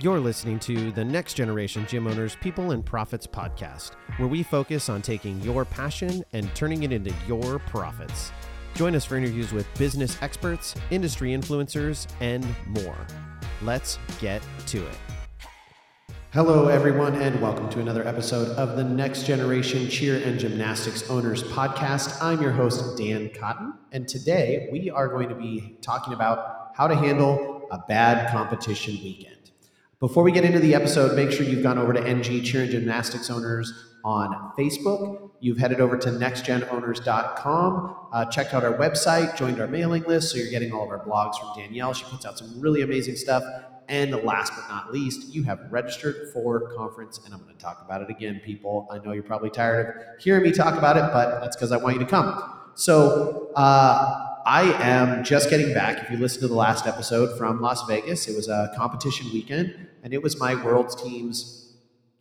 You're 0.00 0.18
listening 0.18 0.58
to 0.58 0.90
the 0.90 1.04
Next 1.04 1.34
Generation 1.34 1.86
Gym 1.86 2.08
Owners 2.08 2.34
People 2.40 2.72
and 2.72 2.84
Profits 2.84 3.28
podcast, 3.28 3.92
where 4.16 4.26
we 4.26 4.42
focus 4.42 4.88
on 4.88 5.02
taking 5.02 5.40
your 5.40 5.64
passion 5.64 6.24
and 6.32 6.52
turning 6.56 6.82
it 6.82 6.90
into 6.90 7.14
your 7.28 7.60
profits. 7.60 8.32
Join 8.74 8.96
us 8.96 9.04
for 9.04 9.16
interviews 9.16 9.52
with 9.52 9.68
business 9.78 10.20
experts, 10.20 10.74
industry 10.90 11.30
influencers, 11.30 12.08
and 12.20 12.44
more. 12.66 12.96
Let's 13.62 14.00
get 14.20 14.42
to 14.66 14.84
it. 14.84 14.96
Hello, 16.32 16.66
everyone, 16.66 17.14
and 17.14 17.40
welcome 17.40 17.70
to 17.70 17.78
another 17.78 18.04
episode 18.04 18.48
of 18.56 18.76
the 18.76 18.82
Next 18.82 19.26
Generation 19.26 19.88
Cheer 19.88 20.20
and 20.26 20.40
Gymnastics 20.40 21.08
Owners 21.08 21.44
podcast. 21.44 22.20
I'm 22.20 22.42
your 22.42 22.50
host, 22.50 22.98
Dan 22.98 23.30
Cotton, 23.32 23.74
and 23.92 24.08
today 24.08 24.68
we 24.72 24.90
are 24.90 25.06
going 25.06 25.28
to 25.28 25.36
be 25.36 25.78
talking 25.82 26.14
about 26.14 26.72
how 26.74 26.88
to 26.88 26.96
handle 26.96 27.68
a 27.70 27.78
bad 27.86 28.32
competition 28.32 28.94
weekend. 28.94 29.33
Before 30.04 30.22
we 30.22 30.32
get 30.32 30.44
into 30.44 30.58
the 30.58 30.74
episode, 30.74 31.16
make 31.16 31.32
sure 31.32 31.46
you've 31.46 31.62
gone 31.62 31.78
over 31.78 31.94
to 31.94 32.06
NG 32.06 32.42
Cheer 32.42 32.64
and 32.64 32.70
Gymnastics 32.70 33.30
Owners 33.30 33.72
on 34.04 34.52
Facebook. 34.54 35.30
You've 35.40 35.56
headed 35.56 35.80
over 35.80 35.96
to 35.96 36.10
nextgenowners.com, 36.10 37.96
uh, 38.12 38.26
checked 38.26 38.52
out 38.52 38.64
our 38.64 38.74
website, 38.74 39.34
joined 39.34 39.62
our 39.62 39.66
mailing 39.66 40.02
list, 40.02 40.30
so 40.30 40.36
you're 40.36 40.50
getting 40.50 40.72
all 40.72 40.84
of 40.84 40.90
our 40.90 41.02
blogs 41.06 41.38
from 41.38 41.54
Danielle. 41.56 41.94
She 41.94 42.04
puts 42.04 42.26
out 42.26 42.36
some 42.36 42.60
really 42.60 42.82
amazing 42.82 43.16
stuff. 43.16 43.44
And 43.88 44.14
last 44.24 44.52
but 44.54 44.68
not 44.68 44.92
least, 44.92 45.34
you 45.34 45.42
have 45.44 45.60
registered 45.70 46.30
for 46.34 46.74
conference, 46.76 47.18
and 47.24 47.32
I'm 47.32 47.40
going 47.40 47.56
to 47.56 47.58
talk 47.58 47.80
about 47.82 48.02
it 48.02 48.10
again, 48.10 48.42
people. 48.44 48.86
I 48.90 48.98
know 48.98 49.12
you're 49.12 49.22
probably 49.22 49.48
tired 49.48 49.86
of 49.86 50.22
hearing 50.22 50.42
me 50.42 50.52
talk 50.52 50.76
about 50.76 50.98
it, 50.98 51.10
but 51.14 51.40
that's 51.40 51.56
because 51.56 51.72
I 51.72 51.78
want 51.78 51.94
you 51.94 52.00
to 52.00 52.10
come. 52.10 52.60
So, 52.74 53.52
uh, 53.56 54.23
I 54.46 54.72
am 54.82 55.24
just 55.24 55.48
getting 55.48 55.72
back. 55.72 56.02
If 56.02 56.10
you 56.10 56.18
listen 56.18 56.42
to 56.42 56.48
the 56.48 56.54
last 56.54 56.86
episode 56.86 57.38
from 57.38 57.62
Las 57.62 57.82
Vegas, 57.88 58.28
it 58.28 58.36
was 58.36 58.46
a 58.46 58.70
competition 58.76 59.26
weekend, 59.32 59.74
and 60.02 60.12
it 60.12 60.22
was 60.22 60.38
my 60.38 60.54
world's 60.62 60.94
team's 60.94 61.72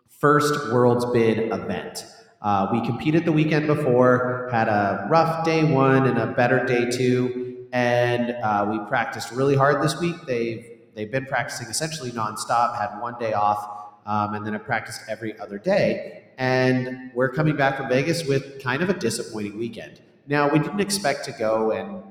first 0.07 0.71
World's 0.71 1.03
Bid 1.07 1.51
event. 1.51 2.05
Uh, 2.41 2.69
we 2.71 2.85
competed 2.85 3.25
the 3.25 3.33
weekend 3.33 3.67
before, 3.67 4.47
had 4.53 4.69
a 4.69 5.05
rough 5.09 5.43
day 5.43 5.65
one 5.65 6.07
and 6.07 6.17
a 6.17 6.27
better 6.27 6.65
day 6.65 6.89
two, 6.89 7.67
and 7.73 8.31
uh, 8.41 8.67
we 8.71 8.79
practiced 8.87 9.31
really 9.31 9.57
hard 9.57 9.83
this 9.83 9.99
week. 9.99 10.15
They've 10.25 10.65
they've 10.95 11.11
been 11.11 11.25
practicing 11.25 11.67
essentially 11.67 12.11
nonstop. 12.11 12.79
Had 12.79 13.01
one 13.01 13.19
day 13.19 13.33
off, 13.33 13.97
um, 14.05 14.33
and 14.33 14.47
then 14.47 14.55
I 14.55 14.59
practiced 14.59 15.01
every 15.09 15.37
other 15.39 15.57
day. 15.57 16.23
And 16.37 17.11
we're 17.13 17.33
coming 17.33 17.57
back 17.57 17.75
from 17.75 17.89
Vegas 17.89 18.25
with 18.25 18.63
kind 18.63 18.81
of 18.81 18.89
a 18.89 18.93
disappointing 18.93 19.57
weekend. 19.57 19.99
Now, 20.25 20.49
we 20.49 20.59
didn't 20.59 20.79
expect 20.79 21.25
to 21.25 21.33
go 21.33 21.71
and 21.71 22.01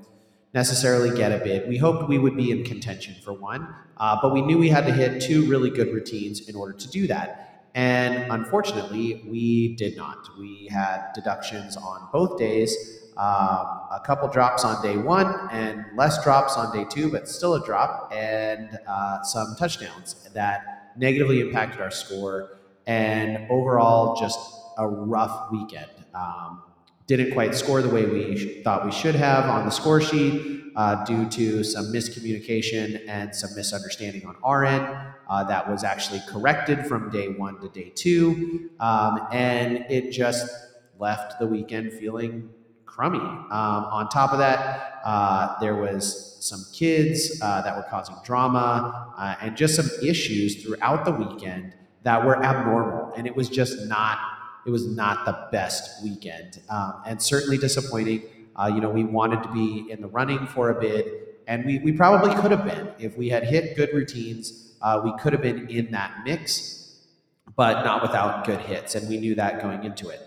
necessarily 0.54 1.16
get 1.16 1.32
a 1.32 1.38
bid. 1.38 1.68
We 1.68 1.78
hoped 1.78 2.08
we 2.08 2.18
would 2.18 2.36
be 2.36 2.50
in 2.50 2.64
contention 2.64 3.14
for 3.24 3.32
one, 3.32 3.74
uh, 3.96 4.18
but 4.20 4.32
we 4.32 4.42
knew 4.42 4.58
we 4.58 4.68
had 4.68 4.86
to 4.86 4.92
hit 4.92 5.22
two 5.22 5.48
really 5.48 5.70
good 5.70 5.88
routines 5.92 6.48
in 6.48 6.54
order 6.56 6.74
to 6.74 6.88
do 6.88 7.06
that. 7.06 7.70
And 7.74 8.30
unfortunately, 8.30 9.22
we 9.26 9.74
did 9.76 9.96
not. 9.96 10.28
We 10.38 10.68
had 10.70 11.12
deductions 11.14 11.76
on 11.76 12.08
both 12.12 12.38
days. 12.38 12.76
Um, 13.16 13.66
a 13.90 14.00
couple 14.04 14.28
drops 14.28 14.64
on 14.64 14.82
day 14.82 14.96
one 14.96 15.48
and 15.50 15.84
less 15.96 16.22
drops 16.22 16.56
on 16.56 16.74
day 16.74 16.84
two, 16.88 17.10
but 17.10 17.28
still 17.28 17.54
a 17.54 17.64
drop, 17.64 18.10
and 18.12 18.78
uh, 18.86 19.22
some 19.22 19.54
touchdowns 19.58 20.28
that 20.34 20.92
negatively 20.96 21.40
impacted 21.40 21.80
our 21.80 21.90
score. 21.90 22.58
And 22.86 23.50
overall, 23.50 24.16
just 24.16 24.38
a 24.78 24.86
rough 24.86 25.50
weekend. 25.50 25.90
Um, 26.14 26.62
didn't 27.06 27.32
quite 27.32 27.54
score 27.54 27.82
the 27.82 27.88
way 27.88 28.04
we 28.06 28.62
thought 28.62 28.84
we 28.84 28.92
should 28.92 29.14
have 29.14 29.44
on 29.46 29.64
the 29.64 29.70
score 29.70 30.00
sheet 30.00 30.62
uh, 30.76 31.04
due 31.04 31.28
to 31.28 31.62
some 31.64 31.86
miscommunication 31.86 33.06
and 33.08 33.34
some 33.34 33.50
misunderstanding 33.54 34.24
on 34.26 34.36
our 34.42 34.64
end. 34.64 34.86
Uh, 35.28 35.44
that 35.44 35.68
was 35.68 35.84
actually 35.84 36.20
corrected 36.28 36.86
from 36.86 37.10
day 37.10 37.28
one 37.28 37.58
to 37.60 37.68
day 37.68 37.90
two. 37.94 38.70
Um, 38.80 39.28
and 39.32 39.86
it 39.88 40.10
just 40.10 40.50
left 40.98 41.38
the 41.38 41.46
weekend 41.46 41.92
feeling 41.92 42.50
crummy. 42.86 43.18
Um, 43.18 43.50
on 43.50 44.08
top 44.08 44.32
of 44.32 44.38
that, 44.38 45.00
uh, 45.04 45.58
there 45.60 45.74
was 45.74 46.36
some 46.40 46.64
kids 46.72 47.40
uh, 47.42 47.62
that 47.62 47.76
were 47.76 47.84
causing 47.84 48.16
drama 48.24 49.14
uh, 49.16 49.34
and 49.40 49.56
just 49.56 49.74
some 49.74 49.88
issues 50.06 50.62
throughout 50.62 51.04
the 51.04 51.12
weekend 51.12 51.74
that 52.02 52.24
were 52.24 52.42
abnormal. 52.42 53.12
And 53.16 53.26
it 53.26 53.34
was 53.34 53.48
just 53.48 53.86
not 53.88 54.18
it 54.64 54.70
was 54.70 54.86
not 54.86 55.24
the 55.24 55.48
best 55.50 56.02
weekend, 56.04 56.60
um, 56.70 57.02
and 57.06 57.20
certainly 57.20 57.58
disappointing. 57.58 58.22
Uh, 58.54 58.70
you 58.72 58.80
know, 58.80 58.90
we 58.90 59.04
wanted 59.04 59.42
to 59.42 59.52
be 59.52 59.90
in 59.90 60.00
the 60.00 60.08
running 60.08 60.46
for 60.46 60.70
a 60.70 60.80
bid, 60.80 61.10
and 61.46 61.64
we, 61.64 61.78
we 61.80 61.92
probably 61.92 62.34
could 62.40 62.50
have 62.50 62.64
been 62.64 62.88
if 62.98 63.16
we 63.16 63.28
had 63.28 63.44
hit 63.44 63.76
good 63.76 63.90
routines. 63.92 64.74
Uh, 64.80 65.00
we 65.04 65.12
could 65.18 65.32
have 65.32 65.42
been 65.42 65.68
in 65.68 65.90
that 65.90 66.12
mix, 66.24 66.96
but 67.56 67.84
not 67.84 68.02
without 68.02 68.44
good 68.44 68.60
hits, 68.60 68.94
and 68.94 69.08
we 69.08 69.18
knew 69.18 69.34
that 69.34 69.60
going 69.60 69.84
into 69.84 70.08
it. 70.08 70.20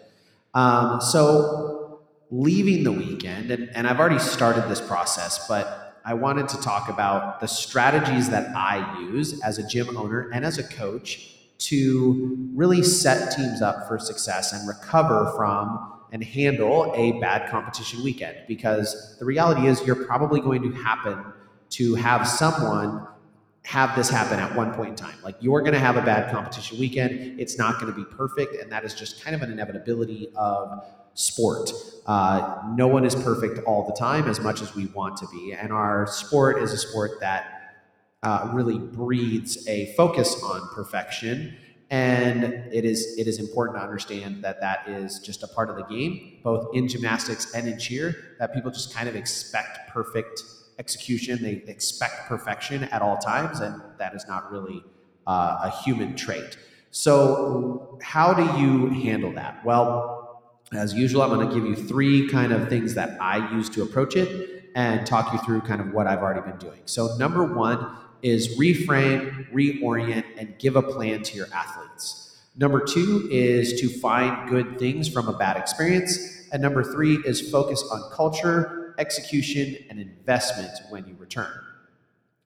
Um, 0.54 1.00
so, 1.00 2.02
leaving 2.32 2.84
the 2.84 2.92
weekend, 2.92 3.52
and, 3.52 3.70
and 3.76 3.88
I've 3.88 4.00
already 4.00 4.20
started 4.20 4.68
this 4.70 4.82
process, 4.82 5.48
but 5.48 6.02
I 6.04 6.14
wanted 6.14 6.50
to 6.50 6.58
talk 6.62 6.90
about 6.90 7.40
the 7.40 7.48
strategies 7.48 8.30
that 8.30 8.56
I 8.56 9.00
use 9.02 9.42
as 9.42 9.58
a 9.58 9.68
gym 9.68 9.96
owner 9.98 10.30
and 10.34 10.46
as 10.46 10.58
a 10.58 10.64
coach 10.64 11.35
to 11.58 12.50
really 12.54 12.84
set 12.84 13.36
teams 13.36 13.62
up 13.62 13.88
for 13.88 13.98
success 13.98 14.54
and 14.54 14.68
recover 14.68 15.32
from 15.36 15.94
and 16.12 16.24
handle 16.24 16.94
a 16.96 17.14
bad 17.20 17.50
competition 17.50 18.04
weekend 18.04 18.38
because 18.48 19.18
the 19.20 19.26
reality 19.26 19.68
is 19.68 19.86
you're 19.86 20.06
probably 20.06 20.40
going 20.40 20.62
to 20.62 20.72
happen 20.72 21.24
to 21.70 21.96
have 21.96 22.28
someone 22.28 23.06
have 23.66 23.96
this 23.96 24.10
happen 24.10 24.40
at 24.40 24.56
one 24.56 24.72
point 24.74 24.90
in 24.90 24.96
time. 24.96 25.16
Like 25.24 25.36
you're 25.40 25.62
going 25.62 25.74
to 25.74 25.80
have 25.80 25.98
a 25.98 26.02
bad 26.02 26.32
competition 26.32 26.80
weekend. 26.80 27.40
It's 27.40 27.58
not 27.58 27.80
going 27.80 27.92
to 27.92 27.98
be 27.98 28.06
perfect. 28.06 28.62
And 28.62 28.72
that 28.72 28.86
is 28.86 28.94
just 28.94 29.24
kind 29.24 29.36
of 29.36 29.42
an 29.42 29.52
inevitability 29.52 30.30
of 30.36 30.86
sport. 31.16 31.72
Uh, 32.06 32.62
no 32.76 32.88
one 32.88 33.06
is 33.06 33.16
perfect 33.16 33.60
all 33.66 33.88
the 33.88 33.94
time 33.94 34.30
as 34.30 34.40
much 34.40 34.62
as 34.62 34.76
we 34.76 34.86
want 34.88 35.18
to 35.18 35.28
be. 35.30 35.54
And 35.54 35.74
our 35.74 36.06
sport 36.06 36.62
is 36.62 36.74
a 36.74 36.78
sport 36.78 37.20
that 37.22 37.55
uh, 38.26 38.50
really 38.52 38.80
breeds 38.80 39.68
a 39.68 39.94
focus 39.94 40.42
on 40.44 40.68
perfection. 40.74 41.56
And 41.92 42.44
it 42.74 42.84
is 42.84 43.16
it 43.20 43.28
is 43.28 43.40
important 43.40 43.78
to 43.78 43.84
understand 43.84 44.44
that 44.44 44.60
that 44.62 44.88
is 44.88 45.20
just 45.20 45.44
a 45.44 45.48
part 45.48 45.70
of 45.70 45.76
the 45.76 45.84
game, 45.84 46.40
both 46.44 46.76
in 46.76 46.88
gymnastics 46.88 47.54
and 47.54 47.68
in 47.68 47.78
cheer. 47.78 48.36
That 48.40 48.54
people 48.56 48.72
just 48.72 48.92
kind 48.94 49.08
of 49.08 49.16
expect 49.16 49.90
perfect 49.90 50.42
execution. 50.80 51.44
They 51.44 51.64
expect 51.72 52.28
perfection 52.28 52.86
at 52.86 53.04
all 53.04 53.18
times, 53.18 53.60
and 53.60 53.80
that 54.00 54.16
is 54.16 54.26
not 54.28 54.52
really 54.52 54.84
uh, 55.28 55.70
a 55.70 55.70
human 55.84 56.16
trait. 56.16 56.58
So, 56.90 58.00
how 58.02 58.34
do 58.34 58.60
you 58.60 58.90
handle 59.04 59.34
that? 59.34 59.64
Well, 59.64 60.42
as 60.74 60.96
usual, 60.96 61.22
I'm 61.22 61.30
going 61.30 61.48
to 61.48 61.54
give 61.54 61.66
you 61.66 61.76
three 61.76 62.28
kind 62.30 62.52
of 62.52 62.68
things 62.70 62.96
that 62.96 63.22
I 63.22 63.52
use 63.54 63.70
to 63.72 63.84
approach 63.84 64.16
it 64.16 64.55
and 64.76 65.08
talk 65.08 65.32
you 65.34 65.40
through 65.40 65.62
kind 65.62 65.82
of 65.82 65.94
what 65.94 66.06
I've 66.06 66.20
already 66.20 66.42
been 66.42 66.60
doing. 66.60 66.82
So, 66.86 67.16
number 67.18 67.44
one 67.44 67.88
is 68.22 68.60
reframe, 68.60 69.52
reorient, 69.52 70.26
and 70.38 70.58
give 70.60 70.76
a 70.76 70.82
plan 70.82 71.24
to 71.24 71.36
your 71.36 71.48
athletes. 71.54 72.42
Number 72.58 72.84
two 72.84 73.28
is 73.32 73.80
to 73.82 73.90
find 73.90 74.50
good 74.50 74.78
things 74.78 75.10
from 75.10 75.28
a 75.28 75.34
bad 75.38 75.58
experience. 75.58 76.48
And 76.52 76.62
number 76.62 76.84
three 76.84 77.16
is 77.26 77.50
focus 77.52 77.84
on 77.92 78.10
culture, 78.12 78.96
execution, 78.98 79.78
and 79.90 80.00
investment 80.00 80.72
when 80.90 81.06
you 81.08 81.16
return. 81.18 81.52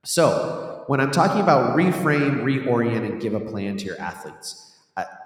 So, 0.04 0.84
when 0.88 1.02
I'm 1.02 1.12
talking 1.12 1.42
about 1.42 1.76
reframe, 1.76 2.42
reorient, 2.42 3.06
and 3.06 3.22
give 3.22 3.34
a 3.34 3.40
plan 3.40 3.78
to 3.78 3.86
your 3.86 4.00
athletes, 4.00 4.78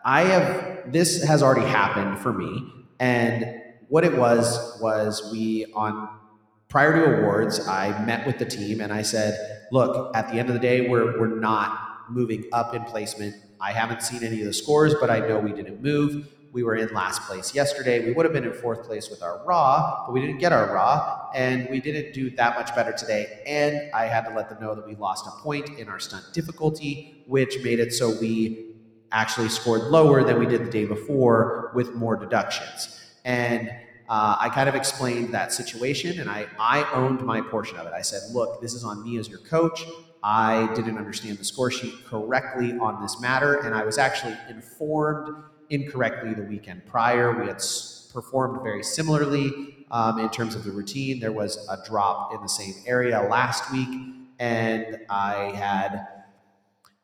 I 0.06 0.22
have 0.22 0.92
this 0.92 1.24
has 1.24 1.44
already 1.44 1.68
happened 1.68 2.20
for 2.20 2.34
me. 2.34 2.72
And 3.00 3.62
what 3.90 4.04
it 4.04 4.18
was 4.18 4.80
was 4.82 5.30
we 5.32 5.66
on 5.74 6.10
prior 6.74 6.92
to 6.92 7.20
awards, 7.20 7.68
I 7.68 8.04
met 8.04 8.26
with 8.26 8.40
the 8.40 8.46
team 8.46 8.82
and 8.82 8.92
I 8.92 9.04
said, 9.04 9.68
look, 9.72 10.12
at 10.18 10.28
the 10.32 10.40
end 10.40 10.50
of 10.50 10.56
the 10.56 10.60
day, 10.60 10.90
we're, 10.90 11.20
we're 11.20 11.40
not 11.40 12.10
moving 12.10 12.46
up 12.52 12.74
in 12.74 12.84
placement. 12.86 13.36
I 13.62 13.72
haven't 13.72 14.02
seen 14.02 14.24
any 14.24 14.40
of 14.40 14.48
the 14.48 14.54
scores, 14.54 14.96
but 15.00 15.12
I 15.12 15.20
know 15.20 15.38
we 15.38 15.52
didn't 15.54 15.84
move. 15.84 16.28
We 16.52 16.64
were 16.64 16.76
in 16.76 16.92
last 16.92 17.22
place 17.28 17.54
yesterday. 17.54 18.04
We 18.04 18.12
would 18.14 18.26
have 18.26 18.34
been 18.34 18.44
in 18.44 18.54
fourth 18.54 18.86
place 18.86 19.12
with 19.12 19.22
our 19.22 19.46
raw, 19.46 20.06
but 20.08 20.14
we 20.14 20.22
didn't 20.22 20.40
get 20.40 20.52
our 20.52 20.74
raw, 20.74 21.30
and 21.36 21.70
we 21.70 21.80
didn't 21.80 22.12
do 22.12 22.32
that 22.32 22.56
much 22.56 22.74
better 22.74 22.92
today. 22.92 23.44
And 23.46 23.94
I 23.94 24.06
had 24.06 24.26
to 24.26 24.34
let 24.34 24.50
them 24.50 24.60
know 24.60 24.74
that 24.74 24.88
we 24.88 24.96
lost 24.96 25.28
a 25.28 25.44
point 25.44 25.78
in 25.78 25.88
our 25.90 26.00
stunt 26.00 26.26
difficulty, 26.34 27.24
which 27.28 27.64
made 27.64 27.82
it 27.82 27.94
so 27.94 28.20
we 28.20 28.78
actually 29.12 29.50
scored 29.50 29.84
lower 29.92 30.24
than 30.24 30.40
we 30.40 30.48
did 30.48 30.66
the 30.66 30.72
day 30.72 30.86
before 30.86 31.72
with 31.76 31.94
more 31.94 32.16
deductions. 32.16 33.00
And 33.26 33.70
uh, 34.10 34.36
I 34.40 34.50
kind 34.50 34.68
of 34.68 34.76
explained 34.76 35.34
that 35.34 35.54
situation 35.54 36.20
and 36.20 36.30
I, 36.30 36.48
I 36.60 36.90
owned 36.94 37.22
my 37.22 37.42
portion 37.42 37.78
of 37.78 37.88
it. 37.88 37.94
I 37.94 38.02
said, 38.02 38.22
look, 38.32 38.62
this 38.62 38.74
is 38.74 38.84
on 38.84 39.04
me 39.04 39.18
as 39.18 39.30
your 39.30 39.40
coach. 39.40 39.86
I 40.24 40.74
didn't 40.74 40.98
understand 40.98 41.38
the 41.38 41.44
score 41.44 41.70
sheet 41.70 41.94
correctly 42.06 42.78
on 42.78 43.02
this 43.02 43.20
matter, 43.20 43.56
and 43.60 43.76
I 43.76 43.84
was 43.84 43.98
actually 43.98 44.38
informed 44.50 45.36
incorrectly 45.70 46.34
the 46.34 46.44
weekend 46.44 46.86
prior. 46.86 47.38
We 47.38 47.48
had 47.48 47.62
performed 48.14 48.64
very 48.64 48.84
similarly 48.84 49.86
um, 49.92 50.20
in 50.20 50.30
terms 50.30 50.56
of 50.56 50.64
the 50.64 50.72
routine. 50.72 51.20
There 51.20 51.34
was 51.34 51.68
a 51.70 51.78
drop 51.86 52.34
in 52.34 52.42
the 52.42 52.48
same 52.48 52.74
area 52.86 53.22
last 53.22 53.70
week, 53.72 53.90
and 54.40 55.00
I 55.10 55.52
had 55.56 56.08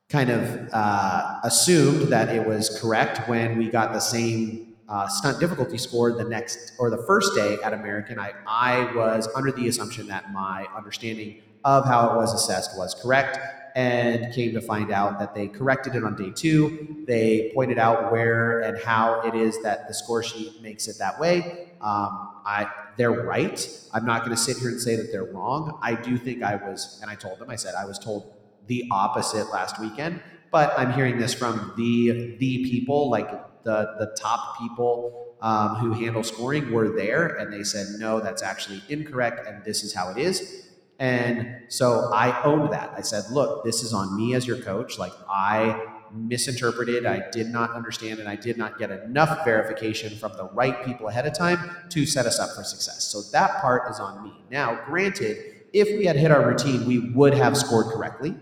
kind 0.07 0.29
of 0.29 0.69
uh, 0.71 1.39
assumed 1.43 2.07
that 2.13 2.29
it 2.29 2.47
was 2.47 2.79
correct 2.79 3.27
when 3.27 3.57
we 3.57 3.69
got 3.69 3.91
the 3.91 3.99
same 3.99 4.68
uh, 4.89 5.07
stunt 5.07 5.39
difficulty 5.39 5.77
score 5.77 6.11
the 6.11 6.23
next 6.23 6.73
or 6.79 6.89
the 6.89 7.03
first 7.03 7.35
day 7.35 7.57
at 7.63 7.73
American. 7.73 8.19
I, 8.19 8.33
I 8.47 8.93
was 8.95 9.27
under 9.35 9.51
the 9.51 9.67
assumption 9.67 10.07
that 10.07 10.33
my 10.33 10.65
understanding 10.75 11.41
of 11.63 11.85
how 11.85 12.09
it 12.09 12.15
was 12.15 12.33
assessed 12.33 12.77
was 12.77 12.95
correct 12.95 13.37
and 13.75 14.33
came 14.33 14.53
to 14.53 14.61
find 14.61 14.91
out 14.91 15.19
that 15.19 15.35
they 15.35 15.47
corrected 15.47 15.95
it 15.95 16.03
on 16.03 16.15
day 16.15 16.31
two. 16.31 17.03
They 17.07 17.51
pointed 17.53 17.77
out 17.77 18.11
where 18.11 18.61
and 18.61 18.77
how 18.79 19.21
it 19.21 19.35
is 19.35 19.61
that 19.61 19.87
the 19.87 19.93
score 19.93 20.23
sheet 20.23 20.61
makes 20.61 20.87
it 20.87 20.97
that 20.97 21.19
way. 21.19 21.69
Um, 21.81 22.31
I, 22.45 22.67
they're 22.97 23.11
right. 23.11 23.69
I'm 23.93 24.05
not 24.05 24.21
going 24.21 24.35
to 24.35 24.41
sit 24.41 24.57
here 24.57 24.69
and 24.69 24.81
say 24.81 24.95
that 24.95 25.11
they're 25.11 25.31
wrong. 25.31 25.77
I 25.81 25.93
do 25.93 26.17
think 26.17 26.41
I 26.43 26.55
was, 26.55 26.99
and 27.01 27.11
I 27.11 27.15
told 27.15 27.39
them, 27.39 27.49
I 27.49 27.55
said 27.55 27.75
I 27.75 27.85
was 27.85 27.99
told 27.99 28.33
the 28.67 28.85
opposite 28.91 29.51
last 29.51 29.79
weekend, 29.79 30.19
but 30.51 30.73
I'm 30.77 30.91
hearing 30.93 31.19
this 31.19 31.33
from 31.33 31.73
the 31.77 32.35
the 32.37 32.63
people, 32.65 33.09
like 33.09 33.29
the 33.63 33.95
the 33.99 34.15
top 34.19 34.59
people 34.59 35.35
um, 35.41 35.75
who 35.75 35.93
handle 35.93 36.23
scoring, 36.23 36.71
were 36.71 36.89
there, 36.89 37.27
and 37.27 37.51
they 37.53 37.63
said 37.63 37.87
no, 37.97 38.19
that's 38.19 38.43
actually 38.43 38.81
incorrect, 38.89 39.47
and 39.47 39.63
this 39.63 39.83
is 39.83 39.93
how 39.93 40.09
it 40.09 40.17
is. 40.17 40.65
And 40.99 41.61
so 41.69 42.11
I 42.13 42.43
owned 42.43 42.73
that. 42.73 42.93
I 42.95 43.01
said, 43.01 43.23
look, 43.31 43.63
this 43.63 43.83
is 43.83 43.93
on 43.93 44.17
me 44.17 44.33
as 44.33 44.45
your 44.45 44.57
coach. 44.57 44.99
Like 44.99 45.13
I 45.29 45.81
misinterpreted, 46.13 47.05
I 47.05 47.29
did 47.31 47.47
not 47.47 47.71
understand, 47.71 48.19
and 48.19 48.27
I 48.27 48.35
did 48.35 48.57
not 48.57 48.77
get 48.77 48.91
enough 48.91 49.45
verification 49.45 50.17
from 50.17 50.33
the 50.35 50.45
right 50.49 50.83
people 50.85 51.07
ahead 51.07 51.25
of 51.25 51.33
time 51.33 51.71
to 51.89 52.05
set 52.05 52.25
us 52.25 52.39
up 52.39 52.49
for 52.55 52.63
success. 52.63 53.05
So 53.05 53.21
that 53.31 53.61
part 53.61 53.89
is 53.89 53.99
on 53.99 54.23
me. 54.23 54.33
Now, 54.51 54.79
granted, 54.85 55.37
if 55.71 55.87
we 55.97 56.05
had 56.05 56.17
hit 56.17 56.31
our 56.31 56.45
routine, 56.45 56.85
we 56.85 57.11
would 57.11 57.33
have 57.33 57.55
scored 57.55 57.87
correctly. 57.87 58.35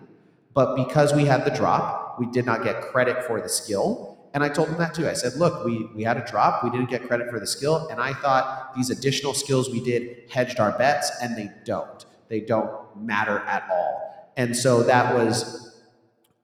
But 0.54 0.76
because 0.76 1.14
we 1.14 1.26
had 1.26 1.46
the 1.46 1.52
drop, 1.52 2.20
we 2.20 2.26
did 2.28 2.46
not 2.46 2.64
get 2.64 2.82
credit 2.82 3.24
for 3.26 3.40
the 3.40 3.50
skill. 3.50 4.17
And 4.38 4.44
I 4.44 4.50
told 4.50 4.68
them 4.68 4.78
that 4.78 4.94
too. 4.94 5.10
I 5.10 5.14
said, 5.14 5.34
look, 5.34 5.66
we, 5.66 5.86
we 5.96 6.04
had 6.04 6.16
a 6.16 6.24
drop. 6.24 6.64
We 6.64 6.70
didn't 6.70 6.92
get 6.92 7.08
credit 7.08 7.32
for 7.32 7.40
the 7.40 7.48
skill. 7.48 7.88
And 7.90 8.00
I 8.00 8.14
thought 8.14 8.76
these 8.76 8.92
additional 8.92 9.34
skills 9.34 9.68
we 9.68 9.84
did 9.84 10.30
hedged 10.30 10.60
our 10.60 10.78
bets, 10.78 11.10
and 11.24 11.36
they 11.36 11.50
don't. 11.66 12.06
They 12.28 12.42
don't 12.42 12.70
matter 12.96 13.40
at 13.40 13.68
all. 13.72 14.32
And 14.38 14.56
so 14.56 14.84
that 14.84 15.16
was, 15.16 15.82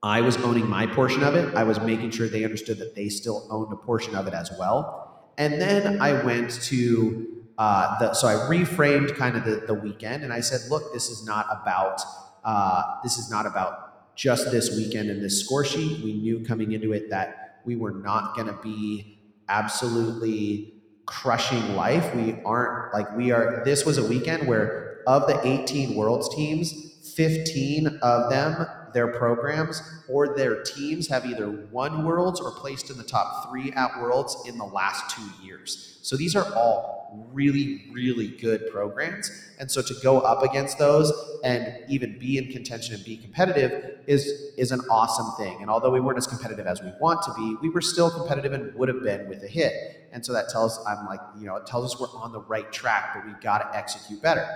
I 0.02 0.22
was 0.22 0.36
owning 0.38 0.68
my 0.68 0.88
portion 0.88 1.22
of 1.22 1.36
it. 1.36 1.54
I 1.54 1.62
was 1.62 1.78
making 1.78 2.10
sure 2.10 2.26
they 2.26 2.42
understood 2.42 2.78
that 2.78 2.96
they 2.96 3.08
still 3.08 3.46
owned 3.48 3.72
a 3.72 3.76
portion 3.76 4.16
of 4.16 4.26
it 4.26 4.34
as 4.34 4.50
well. 4.58 5.30
And 5.38 5.62
then 5.62 6.02
I 6.02 6.20
went 6.24 6.50
to, 6.64 7.44
uh, 7.58 7.96
the, 8.00 8.14
so 8.14 8.26
I 8.26 8.34
reframed 8.48 9.14
kind 9.14 9.36
of 9.36 9.44
the, 9.44 9.66
the 9.68 9.74
weekend 9.74 10.24
and 10.24 10.32
I 10.32 10.40
said, 10.40 10.68
look, 10.68 10.92
this 10.92 11.10
is 11.10 11.24
not 11.24 11.46
about, 11.62 12.02
uh, 12.42 12.96
this 13.04 13.18
is 13.18 13.30
not 13.30 13.46
about 13.46 14.16
just 14.16 14.50
this 14.50 14.76
weekend 14.76 15.10
and 15.10 15.22
this 15.22 15.44
score 15.44 15.64
sheet. 15.64 16.02
We 16.02 16.14
knew 16.14 16.44
coming 16.44 16.72
into 16.72 16.92
it 16.92 17.08
that 17.10 17.43
we 17.64 17.76
were 17.76 17.92
not 17.92 18.34
going 18.34 18.48
to 18.48 18.58
be 18.62 19.18
absolutely 19.48 20.74
crushing 21.06 21.76
life. 21.76 22.14
We 22.14 22.40
aren't 22.44 22.94
like 22.94 23.14
we 23.16 23.30
are. 23.30 23.62
This 23.64 23.84
was 23.84 23.98
a 23.98 24.04
weekend 24.06 24.46
where 24.48 25.02
of 25.06 25.26
the 25.26 25.40
18 25.46 25.94
worlds 25.94 26.34
teams, 26.34 27.12
15 27.14 27.98
of 28.02 28.30
them, 28.30 28.66
their 28.94 29.08
programs 29.08 29.82
or 30.08 30.36
their 30.36 30.62
teams 30.62 31.08
have 31.08 31.26
either 31.26 31.50
won 31.70 32.04
worlds 32.04 32.40
or 32.40 32.50
placed 32.52 32.90
in 32.90 32.96
the 32.96 33.04
top 33.04 33.50
three 33.50 33.72
at 33.72 34.00
worlds 34.00 34.44
in 34.46 34.56
the 34.56 34.64
last 34.64 35.14
two 35.14 35.44
years. 35.44 35.98
So 36.02 36.16
these 36.16 36.36
are 36.36 36.44
all 36.54 37.30
really, 37.32 37.86
really 37.92 38.28
good 38.28 38.70
programs. 38.70 39.30
And 39.58 39.70
so 39.70 39.82
to 39.82 39.94
go 40.02 40.20
up 40.20 40.42
against 40.42 40.78
those 40.78 41.12
and 41.44 41.78
even 41.88 42.18
be 42.18 42.38
in 42.38 42.50
contention 42.50 42.94
and 42.94 43.04
be 43.04 43.16
competitive 43.16 44.00
is 44.06 44.52
is 44.56 44.72
an 44.72 44.80
awesome 44.90 45.32
thing. 45.38 45.60
And 45.60 45.70
although 45.70 45.90
we 45.90 46.00
weren't 46.00 46.18
as 46.18 46.26
competitive 46.26 46.66
as 46.66 46.82
we 46.82 46.90
want 47.00 47.22
to 47.22 47.34
be, 47.34 47.56
we 47.62 47.68
were 47.68 47.80
still 47.80 48.10
competitive 48.10 48.52
and 48.52 48.74
would 48.74 48.88
have 48.88 49.02
been 49.02 49.28
with 49.28 49.42
a 49.42 49.48
hit. 49.48 50.08
And 50.12 50.24
so 50.24 50.32
that 50.32 50.48
tells 50.48 50.78
I'm 50.86 51.06
like, 51.06 51.20
you 51.38 51.46
know, 51.46 51.56
it 51.56 51.66
tells 51.66 51.94
us 51.94 52.00
we're 52.00 52.20
on 52.20 52.32
the 52.32 52.40
right 52.40 52.70
track, 52.72 53.14
but 53.14 53.26
we 53.26 53.32
got 53.40 53.58
to 53.58 53.76
execute 53.76 54.22
better. 54.22 54.46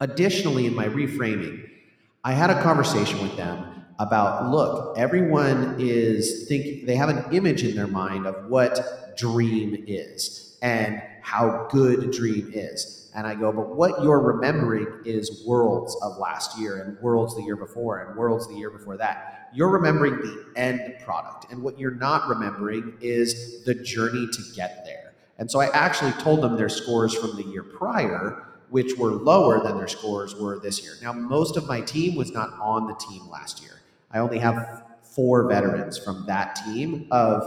Additionally, 0.00 0.66
in 0.66 0.74
my 0.74 0.86
reframing, 0.86 1.68
I 2.24 2.32
had 2.32 2.50
a 2.50 2.60
conversation 2.62 3.22
with 3.22 3.36
them 3.36 3.64
about 4.00 4.50
look, 4.50 4.98
everyone 4.98 5.76
is 5.78 6.46
think 6.48 6.86
they 6.86 6.96
have 6.96 7.08
an 7.08 7.24
image 7.32 7.62
in 7.62 7.76
their 7.76 7.86
mind 7.86 8.26
of 8.26 8.50
what 8.50 9.16
dream 9.16 9.84
is 9.86 10.58
and 10.60 11.00
how 11.22 11.68
good 11.70 12.10
dream 12.10 12.50
is. 12.52 13.10
And 13.14 13.26
I 13.26 13.34
go, 13.34 13.52
but 13.52 13.74
what 13.74 14.02
you're 14.02 14.20
remembering 14.20 14.86
is 15.04 15.44
worlds 15.46 15.96
of 16.02 16.18
last 16.18 16.58
year 16.58 16.82
and 16.82 17.00
worlds 17.00 17.36
the 17.36 17.42
year 17.42 17.56
before 17.56 18.00
and 18.00 18.16
worlds 18.16 18.48
the 18.48 18.54
year 18.54 18.70
before 18.70 18.96
that. 18.96 19.48
You're 19.54 19.70
remembering 19.70 20.16
the 20.16 20.44
end 20.56 20.96
product. 21.04 21.50
And 21.50 21.62
what 21.62 21.78
you're 21.78 21.90
not 21.92 22.28
remembering 22.28 22.94
is 23.00 23.64
the 23.64 23.74
journey 23.74 24.28
to 24.30 24.42
get 24.54 24.84
there. 24.84 25.12
And 25.38 25.50
so 25.50 25.60
I 25.60 25.68
actually 25.68 26.12
told 26.12 26.42
them 26.42 26.56
their 26.56 26.68
scores 26.68 27.14
from 27.14 27.36
the 27.36 27.44
year 27.44 27.62
prior 27.62 28.47
which 28.70 28.96
were 28.96 29.12
lower 29.12 29.62
than 29.62 29.76
their 29.76 29.88
scores 29.88 30.34
were 30.34 30.58
this 30.58 30.82
year. 30.82 30.92
Now, 31.02 31.12
most 31.12 31.56
of 31.56 31.66
my 31.66 31.80
team 31.80 32.16
was 32.16 32.32
not 32.32 32.52
on 32.60 32.86
the 32.86 32.94
team 32.94 33.28
last 33.28 33.62
year. 33.62 33.80
I 34.10 34.18
only 34.18 34.38
have 34.38 34.84
four 35.02 35.48
veterans 35.48 35.98
from 35.98 36.24
that 36.26 36.56
team 36.64 37.08
of 37.10 37.42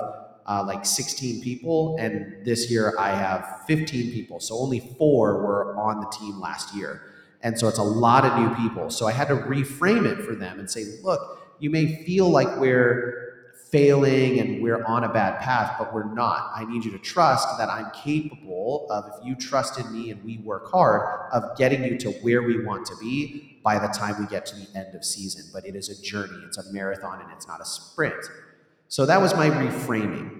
uh, 0.45 0.63
like 0.65 0.85
16 0.85 1.41
people, 1.41 1.95
and 1.99 2.45
this 2.45 2.69
year 2.69 2.93
I 2.99 3.09
have 3.09 3.61
15 3.67 4.11
people. 4.11 4.39
So 4.39 4.57
only 4.57 4.79
four 4.97 5.41
were 5.41 5.75
on 5.77 6.01
the 6.01 6.07
team 6.07 6.39
last 6.39 6.75
year. 6.75 7.01
And 7.43 7.57
so 7.57 7.67
it's 7.67 7.77
a 7.79 7.83
lot 7.83 8.25
of 8.25 8.37
new 8.37 8.55
people. 8.55 8.89
So 8.89 9.07
I 9.07 9.11
had 9.11 9.27
to 9.29 9.35
reframe 9.35 10.05
it 10.05 10.23
for 10.23 10.35
them 10.35 10.59
and 10.59 10.69
say, 10.69 10.85
look, 11.03 11.39
you 11.59 11.69
may 11.69 12.03
feel 12.03 12.29
like 12.29 12.59
we're 12.59 13.30
failing 13.71 14.39
and 14.39 14.61
we're 14.61 14.83
on 14.83 15.05
a 15.05 15.09
bad 15.09 15.39
path, 15.39 15.75
but 15.79 15.93
we're 15.93 16.13
not. 16.13 16.51
I 16.53 16.65
need 16.65 16.83
you 16.83 16.91
to 16.91 16.99
trust 16.99 17.47
that 17.57 17.69
I'm 17.69 17.89
capable 17.91 18.87
of, 18.89 19.05
if 19.07 19.25
you 19.25 19.35
trust 19.35 19.79
in 19.79 19.91
me 19.93 20.11
and 20.11 20.23
we 20.23 20.39
work 20.39 20.69
hard, 20.69 21.29
of 21.31 21.57
getting 21.57 21.83
you 21.83 21.97
to 21.99 22.11
where 22.21 22.43
we 22.43 22.63
want 22.63 22.85
to 22.87 22.95
be 22.97 23.59
by 23.63 23.79
the 23.79 23.87
time 23.87 24.19
we 24.19 24.27
get 24.27 24.45
to 24.47 24.55
the 24.55 24.67
end 24.77 24.93
of 24.93 25.05
season. 25.05 25.45
But 25.53 25.65
it 25.65 25.75
is 25.75 25.89
a 25.89 26.01
journey, 26.01 26.37
it's 26.45 26.57
a 26.57 26.73
marathon, 26.73 27.21
and 27.21 27.31
it's 27.31 27.47
not 27.47 27.61
a 27.61 27.65
sprint. 27.65 28.25
So 28.89 29.05
that 29.05 29.21
was 29.21 29.33
my 29.33 29.49
reframing. 29.49 30.39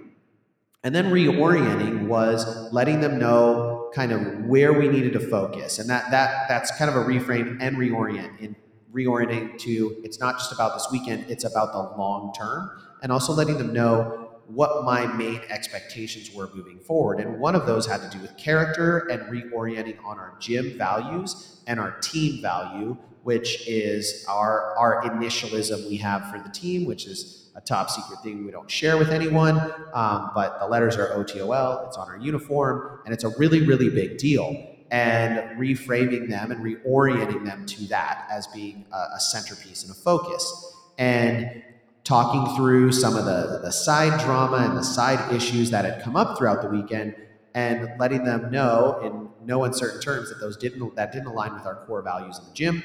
And 0.84 0.94
then 0.94 1.06
reorienting 1.06 2.08
was 2.08 2.70
letting 2.72 3.00
them 3.00 3.18
know 3.18 3.90
kind 3.94 4.12
of 4.12 4.44
where 4.44 4.72
we 4.72 4.88
needed 4.88 5.12
to 5.14 5.20
focus. 5.20 5.78
And 5.78 5.88
that 5.88 6.10
that 6.10 6.48
that's 6.48 6.76
kind 6.76 6.90
of 6.90 6.96
a 6.96 7.04
reframe 7.04 7.58
and 7.60 7.76
reorient 7.76 8.40
in 8.40 8.56
reorienting 8.92 9.58
to 9.60 9.96
it's 10.04 10.18
not 10.18 10.38
just 10.38 10.52
about 10.52 10.74
this 10.74 10.88
weekend, 10.90 11.24
it's 11.30 11.44
about 11.44 11.72
the 11.72 11.96
long 11.96 12.34
term 12.34 12.70
and 13.02 13.12
also 13.12 13.32
letting 13.32 13.58
them 13.58 13.72
know 13.72 14.22
what 14.46 14.84
my 14.84 15.06
main 15.06 15.40
expectations 15.48 16.34
were 16.34 16.50
moving 16.54 16.78
forward. 16.78 17.20
And 17.20 17.38
one 17.38 17.54
of 17.54 17.66
those 17.66 17.86
had 17.86 18.00
to 18.02 18.16
do 18.16 18.20
with 18.22 18.36
character 18.36 19.08
and 19.08 19.22
reorienting 19.22 20.04
on 20.04 20.18
our 20.18 20.34
gym 20.40 20.76
values 20.76 21.62
and 21.66 21.80
our 21.80 21.92
team 22.00 22.42
value, 22.42 22.96
which 23.22 23.66
is 23.68 24.26
our, 24.28 24.76
our 24.76 25.02
initialism 25.04 25.88
we 25.88 25.96
have 25.98 26.30
for 26.30 26.38
the 26.38 26.50
team, 26.50 26.86
which 26.86 27.06
is 27.06 27.50
a 27.54 27.60
top 27.60 27.90
secret 27.90 28.18
thing 28.22 28.44
we 28.44 28.50
don't 28.50 28.70
share 28.70 28.96
with 28.96 29.10
anyone. 29.10 29.58
Um, 29.94 30.30
but 30.34 30.58
the 30.58 30.66
letters 30.66 30.96
are 30.96 31.08
OTOL, 31.08 31.86
it's 31.86 31.96
on 31.96 32.08
our 32.08 32.18
uniform, 32.18 33.00
and 33.04 33.14
it's 33.14 33.24
a 33.24 33.30
really, 33.38 33.66
really 33.66 33.90
big 33.90 34.18
deal. 34.18 34.68
And 34.90 35.58
reframing 35.58 36.28
them 36.28 36.50
and 36.50 36.62
reorienting 36.62 37.46
them 37.46 37.64
to 37.64 37.84
that 37.86 38.26
as 38.30 38.46
being 38.48 38.84
a, 38.92 39.16
a 39.16 39.20
centerpiece 39.20 39.84
and 39.84 39.90
a 39.90 39.94
focus. 39.94 40.76
And 40.98 41.62
talking 42.04 42.56
through 42.56 42.92
some 42.92 43.16
of 43.16 43.24
the, 43.24 43.60
the 43.62 43.70
side 43.70 44.20
drama 44.20 44.58
and 44.58 44.76
the 44.76 44.82
side 44.82 45.32
issues 45.32 45.70
that 45.70 45.84
had 45.84 46.02
come 46.02 46.16
up 46.16 46.36
throughout 46.36 46.62
the 46.62 46.68
weekend 46.68 47.14
and 47.54 47.88
letting 47.98 48.24
them 48.24 48.50
know 48.50 48.98
in 49.04 49.46
no 49.46 49.64
uncertain 49.64 50.00
terms 50.00 50.28
that 50.28 50.40
those 50.40 50.56
didn't 50.56 50.94
that 50.96 51.12
didn't 51.12 51.26
align 51.26 51.54
with 51.54 51.66
our 51.66 51.84
core 51.86 52.02
values 52.02 52.38
in 52.38 52.44
the 52.46 52.52
gym 52.52 52.82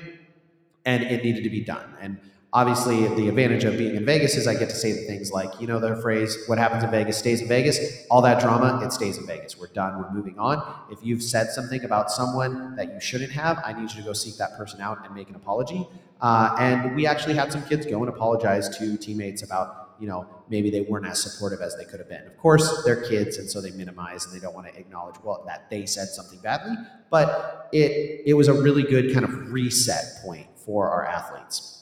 and 0.86 1.04
it 1.04 1.24
needed 1.24 1.44
to 1.44 1.50
be 1.50 1.62
done. 1.62 1.96
And 2.02 2.20
obviously 2.54 3.08
the 3.16 3.28
advantage 3.28 3.66
of 3.66 3.78
being 3.78 3.96
in 3.96 4.06
vegas 4.06 4.36
is 4.36 4.48
i 4.48 4.54
get 4.54 4.70
to 4.70 4.76
say 4.76 5.06
things 5.06 5.32
like 5.32 5.50
you 5.60 5.68
know 5.68 5.80
the 5.80 5.96
phrase 5.98 6.38
what 6.48 6.58
happens 6.58 6.84
in 6.84 6.90
vegas 6.90 7.18
stays 7.18 7.42
in 7.42 7.48
vegas 7.48 8.06
all 8.10 8.22
that 8.22 8.40
drama 8.40 8.80
it 8.84 8.94
stays 8.94 9.18
in 9.18 9.28
vegas 9.28 9.58
we're 9.58 9.68
done 9.68 9.98
we're 9.98 10.12
moving 10.12 10.40
on 10.40 10.58
if 10.90 10.98
you've 11.04 11.22
said 11.22 11.50
something 11.50 11.84
about 11.84 12.10
someone 12.10 12.76
that 12.76 12.88
you 12.94 13.00
shouldn't 13.02 13.32
have 13.32 13.62
i 13.66 13.74
need 13.74 13.92
you 13.92 13.98
to 13.98 14.04
go 14.04 14.14
seek 14.14 14.38
that 14.38 14.56
person 14.58 14.80
out 14.80 15.06
and 15.06 15.14
make 15.14 15.30
an 15.30 15.36
apology 15.36 15.86
uh, 16.22 16.56
and 16.60 16.96
we 16.96 17.06
actually 17.06 17.36
had 17.36 17.52
some 17.52 17.64
kids 17.64 17.86
go 17.86 18.00
and 18.00 18.10
apologize 18.10 18.76
to 18.78 18.98
teammates 18.98 19.44
about, 19.44 19.96
you 20.00 20.08
know, 20.08 20.28
maybe 20.50 20.70
they 20.70 20.82
weren't 20.82 21.06
as 21.06 21.22
supportive 21.22 21.62
as 21.62 21.76
they 21.78 21.86
could 21.86 22.00
have 22.00 22.10
been. 22.10 22.26
Of 22.26 22.38
course, 22.38 22.84
they're 22.84 23.08
kids, 23.08 23.38
and 23.38 23.50
so 23.50 23.62
they 23.62 23.72
minimize 23.72 24.26
and 24.26 24.36
they 24.36 24.40
don't 24.40 24.56
want 24.56 24.68
to 24.68 24.80
acknowledge 24.80 25.16
well 25.24 25.44
that 25.48 25.70
they 25.70 25.86
said 25.86 26.08
something 26.08 26.40
badly. 26.40 26.76
But 27.10 27.70
it 27.72 28.24
it 28.26 28.34
was 28.34 28.48
a 28.48 28.54
really 28.54 28.84
good 28.84 29.14
kind 29.14 29.26
of 29.26 29.52
reset 29.52 30.04
point 30.24 30.48
for 30.56 30.90
our 30.90 31.06
athletes. 31.06 31.77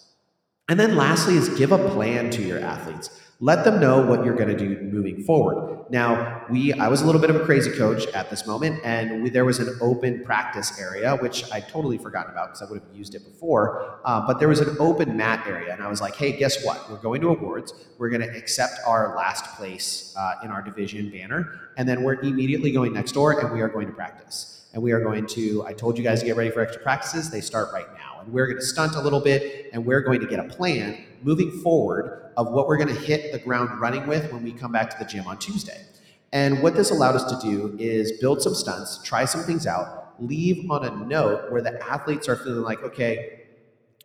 And 0.68 0.80
then 0.80 0.96
lastly 0.96 1.36
is 1.36 1.50
give 1.50 1.72
a 1.72 1.78
plan 1.90 2.32
to 2.32 2.42
your 2.42 2.60
athletes. 2.60 3.10
let 3.42 3.66
them 3.66 3.82
know 3.82 4.00
what 4.00 4.24
you're 4.24 4.36
going 4.36 4.48
to 4.48 4.58
do 4.58 4.80
moving 4.82 5.22
forward. 5.24 5.86
Now 5.92 6.46
we 6.50 6.72
i 6.74 6.88
was 6.88 7.02
a 7.02 7.06
little 7.06 7.20
bit 7.20 7.30
of 7.30 7.36
a 7.36 7.44
crazy 7.46 7.70
coach 7.72 8.08
at 8.08 8.30
this 8.30 8.48
moment 8.48 8.80
and 8.86 9.22
we, 9.22 9.30
there 9.30 9.44
was 9.44 9.60
an 9.60 9.78
open 9.82 10.24
practice 10.24 10.80
area 10.80 11.18
which 11.18 11.44
i 11.52 11.60
totally 11.60 11.98
forgotten 11.98 12.32
about 12.32 12.48
because 12.48 12.62
i 12.62 12.72
would 12.72 12.82
have 12.82 12.96
used 12.96 13.14
it 13.14 13.24
before 13.32 14.00
uh, 14.06 14.26
but 14.26 14.40
there 14.40 14.48
was 14.48 14.62
an 14.62 14.76
open 14.80 15.18
mat 15.18 15.46
area 15.46 15.74
and 15.74 15.84
i 15.84 15.90
was 15.90 16.00
like 16.00 16.16
hey 16.16 16.32
guess 16.32 16.64
what? 16.66 16.90
We're 16.90 16.98
going 17.10 17.22
to 17.22 17.30
awards. 17.30 17.74
We're 17.98 18.10
going 18.10 18.22
to 18.22 18.34
accept 18.42 18.76
our 18.88 19.16
last 19.18 19.44
place 19.58 20.16
uh, 20.18 20.36
in 20.44 20.50
our 20.50 20.62
division 20.62 21.12
banner 21.12 21.42
and 21.78 21.88
then 21.90 22.04
we're 22.04 22.22
immediately 22.22 22.72
going 22.72 22.94
next 22.94 23.12
door 23.12 23.38
and 23.40 23.54
we 23.54 23.62
are 23.62 23.70
going 23.70 23.88
to 23.88 23.94
practice. 23.94 24.68
And 24.74 24.82
we 24.82 24.92
are 24.94 25.02
going 25.02 25.26
to 25.28 25.66
i 25.66 25.74
told 25.74 25.98
you 25.98 26.04
guys 26.06 26.22
to 26.22 26.26
get 26.26 26.38
ready 26.38 26.52
for 26.52 26.62
extra 26.62 26.82
practices. 26.82 27.30
They 27.30 27.42
start 27.42 27.74
right 27.74 27.92
now 27.94 28.15
and 28.26 28.34
we're 28.34 28.48
going 28.48 28.58
to 28.58 28.66
stunt 28.66 28.96
a 28.96 29.02
little 29.02 29.22
bit 29.22 29.70
and 29.72 29.86
we're 29.86 30.02
going 30.02 30.20
to 30.20 30.28
get 30.28 30.40
a 30.40 30.44
plan 30.44 30.98
moving 31.22 31.52
forward 31.62 32.32
of 32.38 32.52
what 32.52 32.68
we're 32.68 32.78
going 32.78 32.94
to 32.94 33.02
hit 33.02 33.32
the 33.32 33.40
ground 33.40 33.80
running 33.80 34.08
with 34.08 34.32
when 34.32 34.44
we 34.44 34.52
come 34.52 34.72
back 34.72 34.90
to 34.90 34.98
the 34.98 35.06
gym 35.06 35.26
on 35.28 35.38
Tuesday. 35.38 35.86
And 36.34 36.62
what 36.62 36.76
this 36.76 36.92
allowed 36.92 37.16
us 37.16 37.24
to 37.32 37.40
do 37.48 37.76
is 37.80 38.14
build 38.20 38.42
some 38.42 38.54
stunts, 38.56 39.02
try 39.04 39.26
some 39.26 39.44
things 39.44 39.66
out, 39.66 40.14
leave 40.20 40.70
on 40.70 40.86
a 40.86 41.06
note 41.06 41.52
where 41.52 41.62
the 41.62 41.82
athletes 41.88 42.28
are 42.28 42.36
feeling 42.36 42.64
like, 42.64 42.84
okay, 42.84 43.44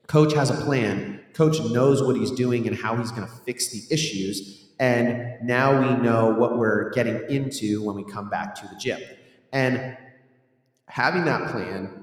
coach 0.07 0.33
has 0.35 0.51
a 0.51 0.65
plan, 0.65 1.21
coach 1.33 1.61
knows 1.61 2.03
what 2.03 2.17
he's 2.17 2.31
doing 2.31 2.67
and 2.69 2.77
how 2.77 2.97
he's 2.97 3.11
going 3.11 3.27
to 3.27 3.35
fix 3.45 3.71
the 3.71 3.93
issues. 3.93 4.69
And 4.79 5.41
now 5.43 5.81
we 5.81 6.03
know 6.03 6.31
what 6.31 6.57
we're 6.57 6.91
getting 6.91 7.21
into 7.29 7.83
when 7.85 7.97
we 7.97 8.05
come 8.05 8.31
back 8.31 8.55
to 8.57 8.69
the 8.69 8.77
gym. 8.77 9.01
And 9.53 9.97
having 10.87 11.25
that 11.25 11.51
plan 11.51 12.00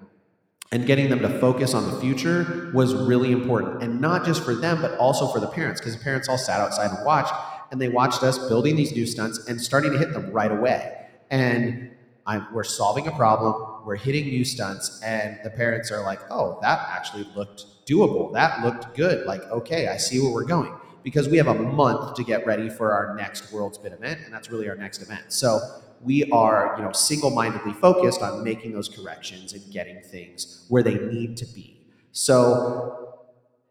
and 0.71 0.85
getting 0.85 1.09
them 1.09 1.19
to 1.19 1.29
focus 1.39 1.73
on 1.73 1.89
the 1.89 1.99
future 1.99 2.71
was 2.73 2.93
really 2.93 3.31
important. 3.31 3.81
And 3.81 4.01
not 4.01 4.25
just 4.25 4.43
for 4.43 4.53
them 4.53 4.81
but 4.81 4.97
also 4.97 5.27
for 5.27 5.39
the 5.39 5.47
parents 5.47 5.79
because 5.79 5.97
the 5.97 6.03
parents 6.03 6.27
all 6.27 6.37
sat 6.37 6.59
outside 6.59 6.91
and 6.91 7.05
watched 7.05 7.33
and 7.71 7.81
they 7.81 7.89
watched 7.89 8.23
us 8.23 8.37
building 8.47 8.75
these 8.75 8.91
new 8.91 9.05
stunts 9.05 9.47
and 9.47 9.61
starting 9.61 9.91
to 9.91 9.97
hit 9.97 10.13
them 10.13 10.31
right 10.31 10.51
away. 10.51 11.07
And 11.29 11.91
I'm, 12.25 12.47
we're 12.53 12.63
solving 12.63 13.07
a 13.07 13.11
problem 13.11 13.77
we're 13.85 13.95
hitting 13.95 14.25
new 14.25 14.43
stunts 14.43 15.01
and 15.01 15.39
the 15.45 15.49
parents 15.49 15.91
are 15.91 16.03
like 16.03 16.19
oh 16.29 16.59
that 16.61 16.85
actually 16.89 17.25
looked 17.35 17.65
doable. 17.85 18.33
That 18.33 18.61
looked 18.63 18.95
good. 18.97 19.25
Like 19.25 19.41
okay 19.43 19.87
i 19.87 19.95
see 19.95 20.19
where 20.19 20.31
we're 20.31 20.43
going. 20.43 20.73
Because 21.03 21.29
we 21.29 21.37
have 21.37 21.47
a 21.47 21.53
month 21.53 22.15
to 22.15 22.23
get 22.25 22.45
ready 22.45 22.69
for 22.69 22.91
our 22.91 23.15
next 23.15 23.53
World's 23.53 23.77
spin 23.77 23.93
event 23.93 24.19
and 24.25 24.33
that's 24.33 24.51
really 24.51 24.67
our 24.67 24.75
next 24.75 25.01
event. 25.01 25.31
So 25.31 25.61
we 26.01 26.29
are 26.31 26.75
you 26.77 26.83
know 26.83 26.91
single-mindedly 26.91 27.73
focused 27.73 28.21
on 28.21 28.43
making 28.43 28.73
those 28.73 28.89
corrections 28.89 29.53
and 29.53 29.71
getting 29.71 30.01
things 30.01 30.65
where 30.69 30.83
they 30.83 30.95
need 30.95 31.37
to 31.37 31.45
be. 31.45 31.81
So 32.11 33.07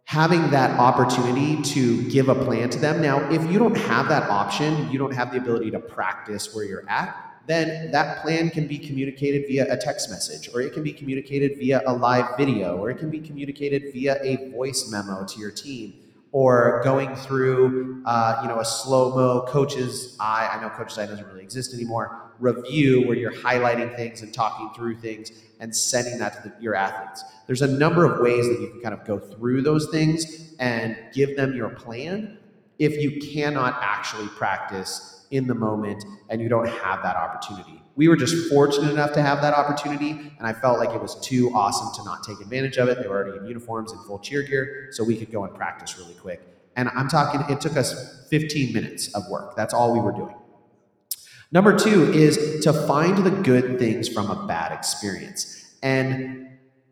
having 0.06 0.50
that 0.50 0.78
opportunity 0.78 1.60
to 1.62 2.08
give 2.10 2.28
a 2.28 2.34
plan 2.34 2.70
to 2.70 2.78
them 2.78 3.02
now 3.02 3.18
if 3.30 3.42
you 3.50 3.58
don't 3.58 3.76
have 3.76 4.08
that 4.08 4.22
option 4.30 4.88
you 4.88 4.98
don't 5.00 5.12
have 5.12 5.32
the 5.32 5.36
ability 5.36 5.68
to 5.68 5.80
practice 5.80 6.54
where 6.54 6.64
you're 6.64 6.88
at 6.88 7.14
then 7.46 7.90
that 7.90 8.22
plan 8.22 8.48
can 8.48 8.68
be 8.68 8.78
communicated 8.78 9.44
via 9.48 9.66
a 9.72 9.76
text 9.76 10.08
message 10.08 10.48
or 10.54 10.60
it 10.60 10.72
can 10.72 10.84
be 10.84 10.92
communicated 10.92 11.58
via 11.58 11.82
a 11.86 11.92
live 11.92 12.36
video 12.36 12.76
or 12.76 12.88
it 12.88 12.98
can 12.98 13.10
be 13.10 13.18
communicated 13.18 13.92
via 13.92 14.16
a 14.22 14.48
voice 14.52 14.88
memo 14.92 15.24
to 15.24 15.40
your 15.40 15.50
team 15.50 15.92
or 16.36 16.82
going 16.84 17.16
through, 17.16 18.02
uh, 18.04 18.40
you 18.42 18.48
know, 18.48 18.60
a 18.60 18.64
slow 18.64 19.14
mo 19.14 19.46
coach's 19.48 20.14
eye. 20.20 20.46
I 20.52 20.60
know 20.60 20.68
coach's 20.68 20.98
eye 20.98 21.06
doesn't 21.06 21.26
really 21.28 21.42
exist 21.42 21.72
anymore. 21.72 22.30
Review 22.40 23.06
where 23.06 23.16
you're 23.16 23.32
highlighting 23.32 23.96
things 23.96 24.20
and 24.20 24.34
talking 24.34 24.68
through 24.76 24.98
things 24.98 25.32
and 25.60 25.74
sending 25.74 26.18
that 26.18 26.34
to 26.34 26.50
the, 26.50 26.62
your 26.62 26.74
athletes. 26.74 27.24
There's 27.46 27.62
a 27.62 27.66
number 27.66 28.04
of 28.04 28.20
ways 28.20 28.46
that 28.48 28.60
you 28.60 28.68
can 28.68 28.82
kind 28.82 28.92
of 28.92 29.02
go 29.06 29.18
through 29.18 29.62
those 29.62 29.88
things 29.88 30.54
and 30.58 30.98
give 31.14 31.38
them 31.38 31.56
your 31.56 31.70
plan 31.70 32.36
if 32.78 33.00
you 33.00 33.18
cannot 33.32 33.78
actually 33.80 34.28
practice 34.28 35.26
in 35.30 35.46
the 35.46 35.54
moment 35.54 36.04
and 36.28 36.42
you 36.42 36.50
don't 36.50 36.68
have 36.68 37.02
that 37.02 37.16
opportunity. 37.16 37.80
We 37.96 38.08
were 38.08 38.16
just 38.16 38.50
fortunate 38.50 38.90
enough 38.90 39.12
to 39.14 39.22
have 39.22 39.40
that 39.40 39.54
opportunity, 39.54 40.10
and 40.10 40.46
I 40.46 40.52
felt 40.52 40.78
like 40.78 40.90
it 40.90 41.00
was 41.00 41.18
too 41.20 41.50
awesome 41.54 41.94
to 41.94 42.04
not 42.04 42.22
take 42.22 42.40
advantage 42.40 42.76
of 42.76 42.88
it. 42.88 43.00
They 43.00 43.08
were 43.08 43.16
already 43.16 43.38
in 43.38 43.46
uniforms 43.46 43.90
and 43.90 44.00
full 44.04 44.18
cheer 44.18 44.42
gear, 44.42 44.88
so 44.90 45.02
we 45.02 45.16
could 45.16 45.32
go 45.32 45.44
and 45.44 45.54
practice 45.54 45.98
really 45.98 46.14
quick. 46.14 46.42
And 46.76 46.90
I'm 46.90 47.08
talking, 47.08 47.42
it 47.48 47.58
took 47.58 47.74
us 47.74 48.26
15 48.28 48.74
minutes 48.74 49.14
of 49.14 49.22
work. 49.30 49.56
That's 49.56 49.72
all 49.72 49.94
we 49.94 50.00
were 50.00 50.12
doing. 50.12 50.34
Number 51.50 51.78
two 51.78 52.12
is 52.12 52.62
to 52.64 52.72
find 52.72 53.24
the 53.24 53.30
good 53.30 53.78
things 53.78 54.10
from 54.10 54.30
a 54.30 54.46
bad 54.46 54.72
experience. 54.72 55.74
And 55.82 56.48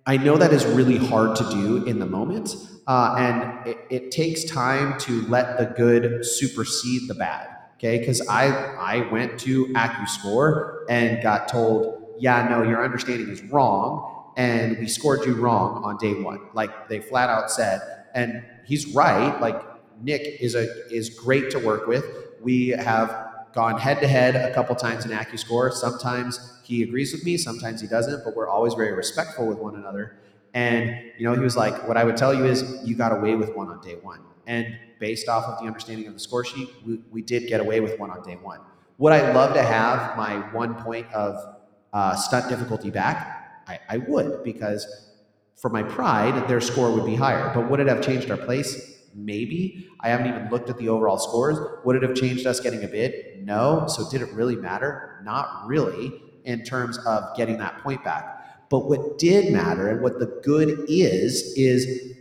I 0.07 0.17
know 0.17 0.39
that 0.39 0.55
is 0.55 0.65
really 0.65 0.97
hard 0.97 1.37
to 1.37 1.45
do 1.51 1.85
in 1.85 1.99
the 1.99 2.07
moment, 2.07 2.57
uh, 2.87 3.15
and 3.19 3.67
it, 3.67 3.79
it 3.91 4.11
takes 4.11 4.45
time 4.45 4.99
to 5.01 5.23
let 5.29 5.59
the 5.59 5.67
good 5.67 6.25
supersede 6.25 7.09
the 7.09 7.15
bad 7.15 7.54
okay? 7.77 7.99
Because 7.99 8.27
i 8.29 8.47
i 8.77 9.11
went 9.11 9.39
to 9.41 9.73
accuscore 9.77 10.85
and 10.89 11.23
got 11.23 11.49
told 11.49 12.15
yeah 12.19 12.47
no 12.49 12.63
your 12.63 12.85
understanding 12.85 13.29
is 13.29 13.43
wrong 13.45 14.33
and 14.37 14.79
we 14.79 14.89
scored 14.89 15.25
you 15.25 15.35
wrong 15.35 15.85
on 15.85 15.97
day 15.99 16.15
one. 16.15 16.41
Like 16.55 16.89
they 16.89 17.01
flat 17.01 17.31
out 17.31 17.51
said 17.51 17.81
and 18.15 18.45
he's 18.65 18.95
right 18.95 19.41
like 19.41 19.61
nick 20.03 20.23
is 20.41 20.55
a 20.55 20.67
is 20.91 21.11
great 21.11 21.51
to 21.51 21.59
work 21.59 21.87
with. 21.87 22.05
We 22.43 22.69
have 22.69 23.31
gone 23.55 23.79
head 23.79 24.01
to 24.01 24.09
head 24.09 24.35
a 24.35 24.53
couple 24.53 24.75
times 24.75 25.05
in 25.05 25.13
accuscore 25.13 25.71
sometimes 25.71 26.61
he 26.65 26.83
agrees 26.83 27.13
with 27.13 27.25
me 27.25 27.37
sometimes 27.37 27.81
he 27.81 27.87
doesn't 27.87 28.25
but 28.25 28.35
we're 28.35 28.49
always 28.49 28.75
very 28.75 28.93
respectful 28.93 29.47
with 29.47 29.59
one 29.59 29.77
another 29.77 30.17
and 30.55 31.13
you 31.19 31.25
know 31.27 31.35
he 31.35 31.41
was 31.41 31.57
like 31.57 31.87
what 31.87 31.97
i 31.97 32.05
would 32.05 32.17
tell 32.17 32.33
you 32.33 32.45
is 32.45 32.81
you 32.85 32.97
got 32.97 33.13
away 33.13 33.35
with 33.35 33.55
one 33.55 33.69
on 33.69 33.81
day 33.81 33.97
one 34.03 34.21
and 34.47 34.79
based 34.99 35.29
off 35.29 35.45
of 35.45 35.59
the 35.59 35.67
understanding 35.67 36.07
of 36.07 36.15
the 36.15 36.21
score 36.21 36.45
sheet, 36.45 36.69
we, 36.87 37.01
we 37.11 37.23
did 37.23 37.47
get 37.47 37.61
away 37.61 37.81
with 37.81 37.99
one 37.99 38.11
on 38.11 38.23
day 38.23 38.37
one. 38.37 38.61
Would 38.99 39.13
I 39.13 39.33
love 39.33 39.55
to 39.55 39.63
have 39.63 40.17
my 40.17 40.37
one 40.53 40.75
point 40.83 41.13
of 41.13 41.57
uh, 41.93 42.15
stunt 42.15 42.49
difficulty 42.49 42.91
back? 42.91 43.63
I, 43.67 43.79
I 43.89 43.99
would, 43.99 44.45
because 44.45 45.11
for 45.57 45.69
my 45.69 45.83
pride, 45.83 46.49
their 46.49 46.61
score 46.61 46.91
would 46.93 47.07
be 47.07 47.17
higher. 47.17 47.53
But 47.55 47.71
would 47.71 47.81
it 47.81 47.87
have 47.87 48.03
changed 48.03 48.31
our 48.31 48.37
place? 48.37 49.03
Maybe. 49.15 49.89
I 50.01 50.09
haven't 50.09 50.27
even 50.29 50.51
looked 50.51 50.71
at 50.71 50.79
the 50.79 50.89
overall 50.89 51.19
scores. 51.19 51.59
Would 51.85 51.97
it 51.97 52.03
have 52.03 52.15
changed 52.15 52.47
us 52.47 52.61
getting 52.61 52.85
a 52.85 52.89
bid? 52.89 53.45
No. 53.45 53.87
So 53.89 54.09
did 54.11 54.23
it 54.23 54.33
really 54.33 54.57
matter? 54.57 55.21
Not 55.25 55.67
really 55.67 56.21
in 56.45 56.65
terms 56.65 56.99
of 57.07 57.37
getting 57.37 57.59
that 57.59 57.79
point 57.79 58.05
back. 58.05 58.34
But 58.75 58.89
what 58.89 59.19
did 59.19 59.53
matter 59.53 59.87
and 59.89 60.03
what 60.03 60.19
the 60.19 60.27
good 60.43 60.87
is, 60.89 61.55
is 61.57 62.13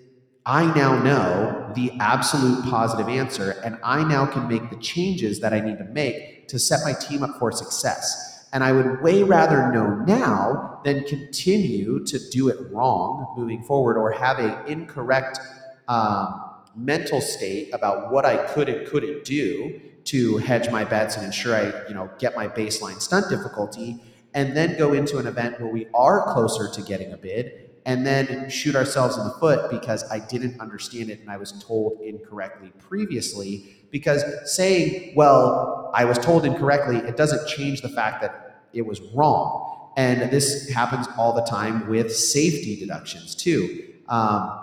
I 0.45 0.71
now 0.75 1.01
know 1.01 1.71
the 1.73 1.91
absolute 1.99 2.63
positive 2.65 3.09
answer, 3.09 3.59
and 3.65 3.79
I 3.83 4.03
now 4.03 4.27
can 4.27 4.47
make 4.47 4.69
the 4.69 4.75
changes 4.75 5.39
that 5.39 5.51
I 5.51 5.61
need 5.61 5.79
to 5.79 5.83
make 5.85 6.47
to 6.49 6.59
set 6.59 6.81
my 6.85 6.93
team 6.93 7.23
up 7.23 7.39
for 7.39 7.51
success. 7.51 8.47
And 8.53 8.63
I 8.63 8.71
would 8.71 9.01
way 9.01 9.23
rather 9.23 9.71
know 9.71 9.95
now 10.05 10.79
than 10.85 11.05
continue 11.05 12.05
to 12.05 12.19
do 12.29 12.49
it 12.49 12.71
wrong 12.71 13.33
moving 13.35 13.63
forward 13.63 13.97
or 13.97 14.11
have 14.11 14.37
an 14.37 14.55
incorrect 14.67 15.39
um, 15.87 16.39
mental 16.75 17.19
state 17.19 17.73
about 17.73 18.11
what 18.11 18.27
I 18.27 18.37
could 18.45 18.69
and 18.69 18.85
couldn't 18.85 19.25
do 19.25 19.81
to 20.03 20.37
hedge 20.37 20.69
my 20.69 20.83
bets 20.83 21.15
and 21.17 21.25
ensure 21.25 21.55
I, 21.55 21.87
you 21.87 21.95
know, 21.95 22.11
get 22.19 22.35
my 22.35 22.47
baseline 22.47 23.01
stunt 23.01 23.27
difficulty, 23.27 24.03
and 24.33 24.55
then 24.55 24.77
go 24.77 24.93
into 24.93 25.17
an 25.17 25.27
event 25.27 25.59
where 25.59 25.71
we 25.71 25.87
are 25.93 26.33
closer 26.33 26.69
to 26.69 26.81
getting 26.81 27.13
a 27.13 27.17
bid 27.17 27.69
and 27.85 28.05
then 28.05 28.49
shoot 28.49 28.75
ourselves 28.75 29.17
in 29.17 29.23
the 29.25 29.31
foot 29.31 29.69
because 29.69 30.09
I 30.09 30.19
didn't 30.19 30.59
understand 30.59 31.09
it 31.09 31.19
and 31.19 31.29
I 31.29 31.37
was 31.37 31.51
told 31.63 31.99
incorrectly 32.01 32.71
previously. 32.79 33.77
Because 33.91 34.23
saying, 34.55 35.13
well, 35.15 35.91
I 35.93 36.05
was 36.05 36.17
told 36.17 36.45
incorrectly, 36.45 36.97
it 36.97 37.15
doesn't 37.15 37.47
change 37.47 37.81
the 37.81 37.89
fact 37.89 38.21
that 38.21 38.63
it 38.73 38.83
was 38.83 39.01
wrong. 39.13 39.91
And 39.97 40.31
this 40.31 40.69
happens 40.69 41.07
all 41.17 41.33
the 41.33 41.43
time 41.43 41.87
with 41.87 42.15
safety 42.15 42.75
deductions 42.79 43.35
too. 43.35 43.93
Um, 44.07 44.59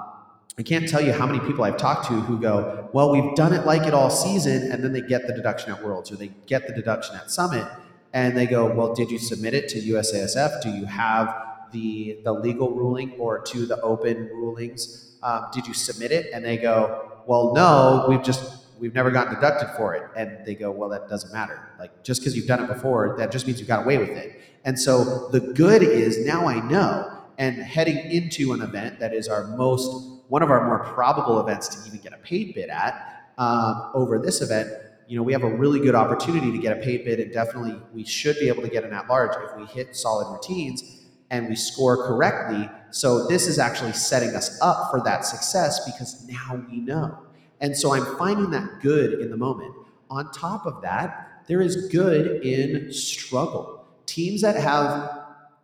I 0.59 0.63
can't 0.63 0.89
tell 0.89 1.01
you 1.01 1.13
how 1.13 1.27
many 1.27 1.39
people 1.41 1.65
I've 1.65 1.77
talked 1.77 2.09
to 2.09 2.15
who 2.15 2.39
go, 2.39 2.91
well, 2.93 3.13
we've 3.13 3.35
done 3.37 3.53
it 3.53 3.65
like 3.65 3.87
it 3.87 3.95
all 3.95 4.11
season, 4.11 4.71
and 4.71 4.83
then 4.83 4.93
they 4.93 5.01
get 5.01 5.27
the 5.27 5.33
deduction 5.33 5.73
at 5.73 5.83
Worlds 5.83 6.11
or 6.11 6.17
they 6.17 6.33
get 6.47 6.67
the 6.67 6.75
deduction 6.75 7.15
at 7.17 7.31
Summit, 7.31 7.67
and 8.13 8.37
they 8.37 8.47
go, 8.47 8.73
well, 8.73 8.95
did 8.95 9.11
you 9.11 9.19
submit 9.19 9.55
it 9.55 9.69
to 9.71 9.81
USASF? 9.81 10.63
Do 10.63 10.71
you 10.71 10.85
have 10.87 11.35
the 11.73 12.19
the 12.25 12.33
legal 12.33 12.71
ruling 12.75 13.13
or 13.13 13.41
to 13.41 13.67
the 13.67 13.81
open 13.81 14.29
rulings? 14.33 15.13
Um, 15.23 15.47
did 15.53 15.67
you 15.67 15.75
submit 15.75 16.11
it? 16.13 16.31
And 16.33 16.45
they 16.45 16.57
go, 16.57 17.23
well, 17.27 17.53
no, 17.55 18.07
we've 18.09 18.23
just 18.23 18.65
we've 18.81 18.95
never 18.95 19.11
gotten 19.11 19.35
deducted 19.35 19.69
for 19.77 19.95
it. 19.95 20.03
And 20.17 20.45
they 20.45 20.55
go, 20.55 20.71
well, 20.71 20.89
that 20.89 21.09
doesn't 21.09 21.33
matter. 21.33 21.69
Like 21.79 22.03
just 22.03 22.21
because 22.21 22.37
you've 22.37 22.47
done 22.47 22.65
it 22.65 22.67
before, 22.67 23.17
that 23.19 23.31
just 23.31 23.47
means 23.47 23.61
you 23.61 23.67
got 23.67 23.85
away 23.85 23.99
with 23.99 24.11
it. 24.11 24.41
And 24.65 24.79
so 24.79 25.29
the 25.29 25.41
good 25.41 25.83
is 25.83 26.25
now 26.27 26.47
I 26.47 26.61
know. 26.61 27.19
And 27.39 27.57
heading 27.57 27.99
into 28.11 28.53
an 28.53 28.61
event 28.61 28.99
that 29.01 29.15
is 29.15 29.29
our 29.29 29.47
most 29.57 30.09
one 30.29 30.43
of 30.43 30.51
our 30.51 30.65
more 30.67 30.79
probable 30.95 31.41
events 31.41 31.69
to 31.69 31.89
even 31.89 31.99
get 32.01 32.13
a 32.13 32.19
paid 32.19 32.55
bid 32.55 32.71
at 32.71 33.25
um, 33.37 33.91
over 33.95 34.19
this 34.19 34.41
event, 34.41 34.69
you 35.11 35.17
know, 35.17 35.25
we 35.25 35.33
have 35.33 35.43
a 35.43 35.53
really 35.53 35.81
good 35.81 35.97
opportunity 35.97 36.53
to 36.53 36.59
get 36.59 36.79
a 36.79 36.81
paid 36.81 37.05
bid, 37.05 37.19
and 37.19 37.33
definitely 37.33 37.77
we 37.93 38.05
should 38.05 38.39
be 38.39 38.47
able 38.47 38.63
to 38.63 38.69
get 38.69 38.85
an 38.85 38.93
at 38.93 39.09
large 39.09 39.33
if 39.43 39.57
we 39.57 39.67
hit 39.67 39.97
solid 39.97 40.33
routines 40.33 41.01
and 41.31 41.49
we 41.49 41.57
score 41.57 42.07
correctly. 42.07 42.71
So 42.93 43.27
this 43.27 43.49
is 43.49 43.59
actually 43.59 43.93
setting 43.93 44.37
us 44.37 44.57
up 44.63 44.89
for 44.93 45.03
that 45.03 45.25
success 45.25 45.85
because 45.85 46.25
now 46.29 46.65
we 46.71 46.79
know. 46.79 47.19
And 47.61 47.77
so 47.77 47.93
I'm 47.93 48.17
finding 48.19 48.53
that 48.53 48.81
good 48.81 49.15
in 49.15 49.31
the 49.31 49.37
moment. 49.37 49.75
On 50.11 50.31
top 50.31 50.65
of 50.65 50.81
that, 50.83 51.43
there 51.49 51.61
is 51.61 51.89
good 51.89 52.47
in 52.47 52.93
struggle. 52.93 53.85
Teams 54.07 54.43
that 54.43 54.55
have 54.55 55.11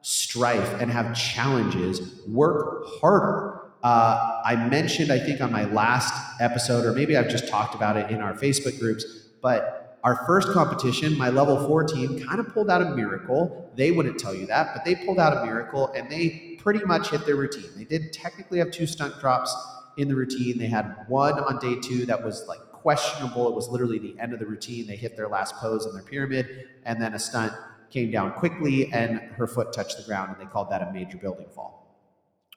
strife 0.03 0.81
and 0.81 0.91
have 0.91 1.17
challenges 1.17 2.21
work 2.27 2.85
harder. 3.01 3.61
Uh, 3.85 4.43
I 4.45 4.57
mentioned, 4.57 5.13
I 5.13 5.21
think, 5.21 5.41
on 5.41 5.53
my 5.53 5.67
last 5.67 6.13
episode, 6.41 6.85
or 6.85 6.93
maybe 6.93 7.17
I've 7.17 7.29
just 7.29 7.47
talked 7.47 7.77
about 7.77 7.97
it 7.97 8.11
in 8.11 8.21
our 8.21 8.35
Facebook 8.35 8.81
groups, 8.81 9.26
but 9.43 9.99
our 10.05 10.25
first 10.27 10.49
competition, 10.53 11.17
my 11.19 11.31
level 11.31 11.67
four 11.67 11.85
team, 11.85 12.25
kind 12.25 12.39
of 12.39 12.49
pulled 12.49 12.71
out 12.71 12.81
a 12.81 12.95
miracle. 12.95 13.71
They 13.77 13.91
wouldn't 13.91 14.19
tell 14.19 14.35
you 14.35 14.47
that, 14.47 14.75
but 14.75 14.85
they 14.85 14.95
pulled 14.95 15.19
out 15.19 15.37
a 15.37 15.45
miracle 15.45 15.93
and 15.97 16.11
they 16.11 16.57
pretty 16.61 16.85
much 16.85 17.11
hit 17.11 17.27
their 17.27 17.37
routine. 17.37 17.71
They 17.77 17.85
did 17.85 18.13
technically 18.13 18.59
have 18.59 18.71
two 18.71 18.87
stunt 18.87 19.19
drops 19.21 19.55
in 19.99 20.09
the 20.09 20.15
routine. 20.15 20.59
They 20.59 20.67
had 20.67 21.05
one 21.09 21.35
on 21.35 21.59
day 21.59 21.81
two 21.81 22.07
that 22.07 22.25
was 22.25 22.47
like 22.47 22.61
questionable. 22.73 23.49
It 23.49 23.55
was 23.55 23.69
literally 23.69 23.99
the 23.99 24.17
end 24.21 24.33
of 24.33 24.39
the 24.39 24.47
routine. 24.47 24.87
They 24.87 24.97
hit 24.97 25.17
their 25.17 25.29
last 25.29 25.57
pose 25.57 25.87
in 25.87 25.93
their 25.93 26.05
pyramid, 26.05 26.69
and 26.85 27.03
then 27.03 27.15
a 27.15 27.19
stunt 27.19 27.53
came 27.91 28.11
down 28.11 28.33
quickly 28.33 28.93
and 28.93 29.19
her 29.19 29.47
foot 29.47 29.73
touched 29.73 29.97
the 29.97 30.05
ground, 30.05 30.33
and 30.33 30.41
they 30.41 30.51
called 30.51 30.71
that 30.71 30.83
a 30.83 30.93
major 30.93 31.19
building 31.19 31.47
fall. 31.55 31.97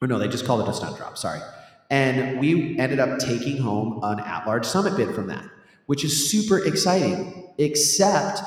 Or 0.02 0.08
no, 0.08 0.20
they 0.20 0.28
just 0.28 0.46
called 0.46 0.62
it 0.62 0.68
a 0.68 0.74
stunt 0.74 0.98
drop, 0.98 1.18
sorry. 1.18 1.40
And 1.90 2.40
we 2.40 2.78
ended 2.78 3.00
up 3.00 3.18
taking 3.20 3.58
home 3.58 4.00
an 4.04 4.20
at 4.20 4.46
large 4.46 4.66
summit 4.66 4.96
bid 4.96 5.16
from 5.16 5.28
that, 5.28 5.44
which 5.90 6.04
is 6.04 6.30
super 6.30 6.64
exciting, 6.68 7.52
except 7.58 8.42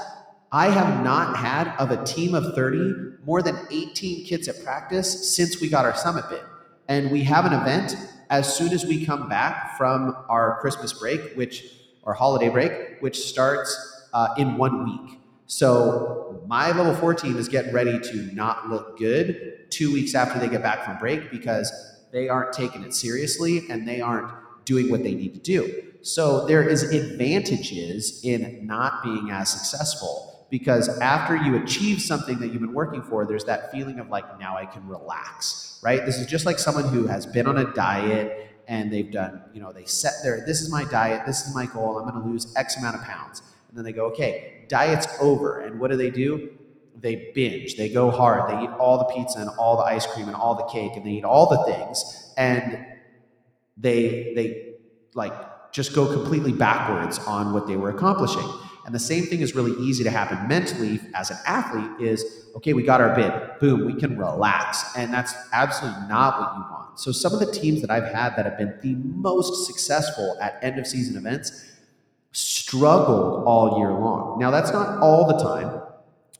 I 0.52 0.70
have 0.70 1.02
not 1.02 1.36
had 1.36 1.74
of 1.76 1.90
a 1.90 2.04
team 2.04 2.36
of 2.36 2.54
30 2.54 3.16
more 3.26 3.42
than 3.42 3.58
18 3.68 4.24
kids 4.26 4.46
at 4.46 4.62
practice 4.62 5.34
since 5.34 5.60
we 5.60 5.68
got 5.68 5.84
our 5.84 5.96
summit 5.96 6.24
bid. 6.30 6.38
And 6.86 7.10
we 7.10 7.24
have 7.24 7.44
an 7.44 7.52
event 7.52 7.96
as 8.30 8.56
soon 8.56 8.72
as 8.72 8.84
we 8.84 9.04
come 9.04 9.28
back 9.28 9.76
from 9.76 10.16
our 10.28 10.60
Christmas 10.60 10.92
break, 10.92 11.34
which 11.34 11.64
or 12.04 12.14
holiday 12.14 12.48
break, 12.48 13.00
which 13.00 13.18
starts 13.18 13.76
uh, 14.14 14.28
in 14.38 14.56
one 14.56 14.84
week. 14.84 15.18
So 15.48 16.44
my 16.46 16.68
level 16.68 16.94
four 16.94 17.12
team 17.12 17.36
is 17.36 17.48
getting 17.48 17.72
ready 17.72 17.98
to 17.98 18.16
not 18.32 18.68
look 18.68 18.96
good 18.96 19.68
two 19.68 19.92
weeks 19.92 20.14
after 20.14 20.38
they 20.38 20.46
get 20.48 20.62
back 20.62 20.84
from 20.84 20.96
break 20.98 21.32
because 21.32 21.72
they 22.12 22.28
aren't 22.28 22.52
taking 22.52 22.84
it 22.84 22.94
seriously 22.94 23.68
and 23.68 23.88
they 23.88 24.00
aren't 24.00 24.30
doing 24.64 24.92
what 24.92 25.02
they 25.02 25.16
need 25.16 25.34
to 25.34 25.40
do. 25.40 25.88
So 26.02 26.46
there 26.46 26.68
is 26.68 26.82
advantages 26.82 28.20
in 28.24 28.66
not 28.66 29.04
being 29.04 29.30
as 29.30 29.50
successful 29.50 30.46
because 30.50 30.88
after 30.98 31.36
you 31.36 31.56
achieve 31.56 32.02
something 32.02 32.38
that 32.40 32.48
you've 32.48 32.60
been 32.60 32.74
working 32.74 33.02
for, 33.02 33.24
there's 33.24 33.44
that 33.44 33.70
feeling 33.70 34.00
of 34.00 34.10
like 34.10 34.38
now 34.38 34.56
I 34.56 34.66
can 34.66 34.86
relax, 34.86 35.80
right? 35.82 36.04
This 36.04 36.18
is 36.18 36.26
just 36.26 36.44
like 36.44 36.58
someone 36.58 36.88
who 36.88 37.06
has 37.06 37.24
been 37.24 37.46
on 37.46 37.56
a 37.58 37.72
diet 37.72 38.48
and 38.66 38.92
they've 38.92 39.10
done, 39.10 39.42
you 39.54 39.60
know, 39.60 39.72
they 39.72 39.84
set 39.84 40.14
their 40.24 40.44
this 40.44 40.60
is 40.60 40.70
my 40.70 40.84
diet, 40.84 41.22
this 41.24 41.46
is 41.46 41.54
my 41.54 41.66
goal, 41.66 41.98
I'm 41.98 42.10
going 42.10 42.22
to 42.22 42.28
lose 42.28 42.52
X 42.56 42.76
amount 42.76 42.96
of 42.96 43.02
pounds. 43.02 43.40
And 43.68 43.78
then 43.78 43.84
they 43.84 43.92
go, 43.92 44.06
okay, 44.06 44.64
diet's 44.68 45.06
over. 45.20 45.60
And 45.60 45.78
what 45.78 45.90
do 45.90 45.96
they 45.96 46.10
do? 46.10 46.50
They 47.00 47.30
binge. 47.34 47.76
They 47.76 47.88
go 47.88 48.10
hard. 48.10 48.50
They 48.50 48.64
eat 48.64 48.70
all 48.70 48.98
the 48.98 49.04
pizza 49.04 49.38
and 49.38 49.50
all 49.50 49.76
the 49.76 49.84
ice 49.84 50.06
cream 50.06 50.26
and 50.26 50.36
all 50.36 50.56
the 50.56 50.64
cake 50.64 50.92
and 50.96 51.06
they 51.06 51.12
eat 51.12 51.24
all 51.24 51.48
the 51.48 51.64
things. 51.72 52.34
And 52.36 52.86
they 53.76 54.32
they 54.34 54.74
like 55.14 55.32
just 55.72 55.94
go 55.94 56.06
completely 56.12 56.52
backwards 56.52 57.18
on 57.20 57.52
what 57.52 57.66
they 57.66 57.76
were 57.76 57.90
accomplishing. 57.90 58.48
And 58.84 58.94
the 58.94 59.00
same 59.00 59.24
thing 59.24 59.40
is 59.40 59.54
really 59.54 59.72
easy 59.82 60.02
to 60.04 60.10
happen 60.10 60.46
mentally 60.48 61.00
as 61.14 61.30
an 61.30 61.38
athlete 61.46 62.00
is 62.00 62.24
okay, 62.56 62.72
we 62.72 62.82
got 62.82 63.00
our 63.00 63.14
bid. 63.14 63.32
Boom, 63.60 63.86
we 63.86 63.98
can 63.98 64.18
relax. 64.18 64.84
And 64.96 65.12
that's 65.12 65.34
absolutely 65.52 66.06
not 66.08 66.40
what 66.40 66.54
you 66.54 66.60
want. 66.60 66.98
So 66.98 67.12
some 67.12 67.32
of 67.32 67.40
the 67.40 67.50
teams 67.50 67.80
that 67.80 67.90
I've 67.90 68.12
had 68.12 68.36
that 68.36 68.44
have 68.44 68.58
been 68.58 68.78
the 68.82 68.94
most 68.96 69.66
successful 69.66 70.36
at 70.40 70.58
end 70.62 70.78
of 70.78 70.86
season 70.86 71.16
events 71.16 71.70
struggled 72.32 73.44
all 73.46 73.78
year 73.78 73.92
long. 73.92 74.38
Now 74.38 74.50
that's 74.50 74.72
not 74.72 74.98
all 75.00 75.26
the 75.26 75.42
time, 75.42 75.82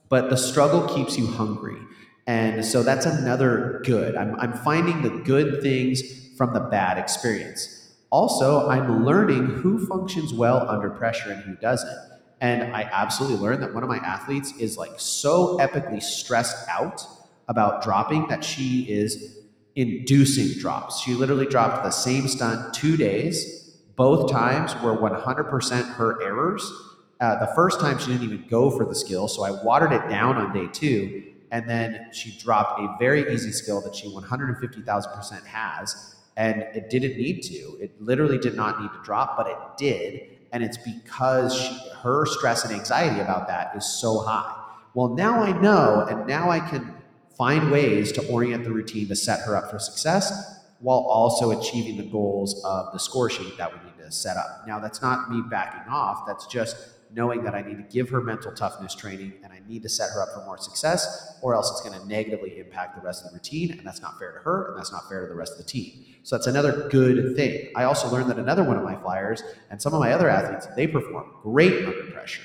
but 0.08 0.28
the 0.28 0.36
struggle 0.36 0.86
keeps 0.94 1.16
you 1.16 1.26
hungry. 1.26 1.78
And 2.26 2.64
so 2.64 2.82
that's 2.82 3.06
another 3.06 3.80
good. 3.84 4.14
I'm, 4.14 4.38
I'm 4.38 4.52
finding 4.52 5.02
the 5.02 5.10
good 5.10 5.62
things 5.62 6.02
from 6.36 6.52
the 6.52 6.60
bad 6.60 6.98
experience. 6.98 7.81
Also, 8.12 8.68
I'm 8.68 9.06
learning 9.06 9.46
who 9.46 9.86
functions 9.86 10.34
well 10.34 10.68
under 10.68 10.90
pressure 10.90 11.32
and 11.32 11.42
who 11.44 11.56
doesn't. 11.56 11.98
And 12.42 12.76
I 12.76 12.82
absolutely 12.82 13.38
learned 13.38 13.62
that 13.62 13.72
one 13.72 13.82
of 13.82 13.88
my 13.88 13.96
athletes 13.96 14.52
is 14.58 14.76
like 14.76 14.92
so 14.98 15.56
epically 15.56 16.02
stressed 16.02 16.68
out 16.68 17.06
about 17.48 17.82
dropping 17.82 18.28
that 18.28 18.44
she 18.44 18.82
is 18.82 19.38
inducing 19.76 20.60
drops. 20.60 21.00
She 21.00 21.14
literally 21.14 21.46
dropped 21.46 21.84
the 21.84 21.90
same 21.90 22.28
stunt 22.28 22.74
two 22.74 22.98
days. 22.98 23.78
Both 23.96 24.30
times 24.30 24.74
were 24.82 24.94
100% 24.94 25.94
her 25.94 26.22
errors. 26.22 26.70
Uh, 27.18 27.46
the 27.46 27.54
first 27.54 27.80
time 27.80 27.98
she 27.98 28.08
didn't 28.08 28.24
even 28.24 28.46
go 28.46 28.70
for 28.70 28.84
the 28.84 28.94
skill, 28.94 29.26
so 29.26 29.42
I 29.42 29.52
watered 29.64 29.92
it 29.92 30.06
down 30.10 30.36
on 30.36 30.52
day 30.52 30.66
two. 30.70 31.32
And 31.50 31.66
then 31.66 32.08
she 32.12 32.36
dropped 32.38 32.78
a 32.78 32.94
very 32.98 33.32
easy 33.32 33.52
skill 33.52 33.80
that 33.82 33.94
she 33.94 34.06
150,000% 34.08 35.46
has. 35.46 36.16
And 36.36 36.62
it 36.74 36.88
didn't 36.90 37.16
need 37.16 37.42
to. 37.42 37.78
It 37.80 38.00
literally 38.00 38.38
did 38.38 38.54
not 38.54 38.80
need 38.80 38.90
to 38.92 39.02
drop, 39.04 39.36
but 39.36 39.46
it 39.46 39.58
did 39.76 40.32
and 40.52 40.62
it's 40.62 40.76
because 40.76 41.58
she, 41.58 41.74
her 42.02 42.26
stress 42.26 42.64
and 42.64 42.74
anxiety 42.74 43.20
about 43.20 43.48
that 43.48 43.74
is 43.74 43.86
so 43.86 44.20
high. 44.20 44.54
Well, 44.94 45.08
now 45.08 45.42
I 45.42 45.58
know, 45.60 46.06
and 46.08 46.26
now 46.26 46.50
I 46.50 46.60
can 46.60 46.94
find 47.36 47.70
ways 47.70 48.12
to 48.12 48.28
orient 48.28 48.64
the 48.64 48.70
routine 48.70 49.08
to 49.08 49.16
set 49.16 49.40
her 49.46 49.56
up 49.56 49.70
for 49.70 49.78
success 49.78 50.60
while 50.80 50.98
also 50.98 51.58
achieving 51.58 51.96
the 51.96 52.10
goals 52.10 52.62
of 52.64 52.92
the 52.92 52.98
score 52.98 53.30
sheet 53.30 53.56
that 53.56 53.72
we 53.72 53.78
need 53.86 53.96
to 54.04 54.12
set 54.12 54.36
up. 54.36 54.64
Now, 54.66 54.78
that's 54.78 55.00
not 55.00 55.30
me 55.30 55.42
backing 55.50 55.90
off, 55.90 56.26
that's 56.26 56.46
just 56.46 56.76
knowing 57.14 57.44
that 57.44 57.54
I 57.54 57.62
need 57.62 57.76
to 57.76 57.82
give 57.82 58.08
her 58.10 58.20
mental 58.20 58.52
toughness 58.52 58.94
training 58.94 59.34
and 59.42 59.52
I 59.52 59.60
need 59.68 59.82
to 59.82 59.88
set 59.88 60.10
her 60.14 60.22
up 60.22 60.28
for 60.34 60.44
more 60.44 60.58
success, 60.58 61.38
or 61.42 61.54
else 61.54 61.70
it's 61.70 61.88
going 61.88 61.98
to 62.00 62.06
negatively 62.06 62.58
impact 62.58 62.96
the 62.96 63.02
rest 63.02 63.24
of 63.24 63.30
the 63.30 63.36
routine, 63.36 63.72
and 63.72 63.86
that's 63.86 64.00
not 64.00 64.18
fair 64.18 64.32
to 64.32 64.38
her, 64.40 64.68
and 64.68 64.78
that's 64.78 64.92
not 64.92 65.08
fair 65.08 65.22
to 65.22 65.28
the 65.28 65.34
rest 65.34 65.52
of 65.52 65.58
the 65.58 65.64
team. 65.64 66.04
So 66.22 66.36
that's 66.36 66.46
another 66.46 66.88
good 66.88 67.36
thing. 67.36 67.70
I 67.76 67.84
also 67.84 68.08
learned 68.08 68.30
that 68.30 68.38
another 68.38 68.64
one 68.64 68.76
of 68.76 68.84
my 68.84 68.96
flyers 68.96 69.42
and 69.70 69.80
some 69.80 69.92
of 69.92 70.00
my 70.00 70.12
other 70.12 70.28
athletes, 70.28 70.66
they 70.76 70.86
perform 70.86 71.30
great 71.42 71.84
under 71.84 72.10
pressure. 72.12 72.42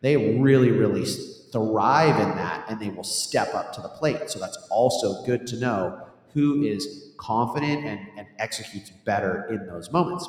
They 0.00 0.38
really, 0.38 0.70
really 0.70 1.04
thrive 1.52 2.20
in 2.20 2.36
that 2.36 2.64
and 2.68 2.80
they 2.80 2.88
will 2.88 3.04
step 3.04 3.54
up 3.54 3.72
to 3.74 3.80
the 3.80 3.88
plate. 3.88 4.30
So 4.30 4.38
that's 4.38 4.56
also 4.70 5.24
good 5.24 5.46
to 5.48 5.56
know 5.56 6.06
who 6.34 6.62
is 6.62 7.12
confident 7.16 7.84
and, 7.84 8.00
and 8.16 8.26
executes 8.38 8.90
better 8.90 9.46
in 9.50 9.66
those 9.66 9.90
moments. 9.90 10.28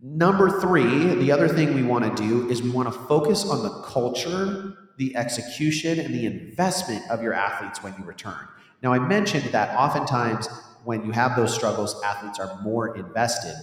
Number 0.00 0.60
three, 0.60 1.14
the 1.14 1.32
other 1.32 1.48
thing 1.48 1.74
we 1.74 1.82
want 1.82 2.16
to 2.16 2.22
do 2.22 2.50
is 2.50 2.62
we 2.62 2.70
want 2.70 2.92
to 2.92 2.98
focus 3.06 3.48
on 3.48 3.62
the 3.62 3.82
culture, 3.82 4.74
the 4.98 5.16
execution, 5.16 5.98
and 5.98 6.14
the 6.14 6.26
investment 6.26 7.02
of 7.10 7.22
your 7.22 7.32
athletes 7.32 7.82
when 7.82 7.94
you 7.98 8.04
return. 8.04 8.46
Now, 8.82 8.92
I 8.92 8.98
mentioned 8.98 9.44
that 9.52 9.74
oftentimes 9.74 10.48
when 10.84 11.04
you 11.04 11.12
have 11.12 11.34
those 11.34 11.54
struggles, 11.54 12.00
athletes 12.02 12.38
are 12.38 12.60
more 12.62 12.96
invested. 12.96 13.54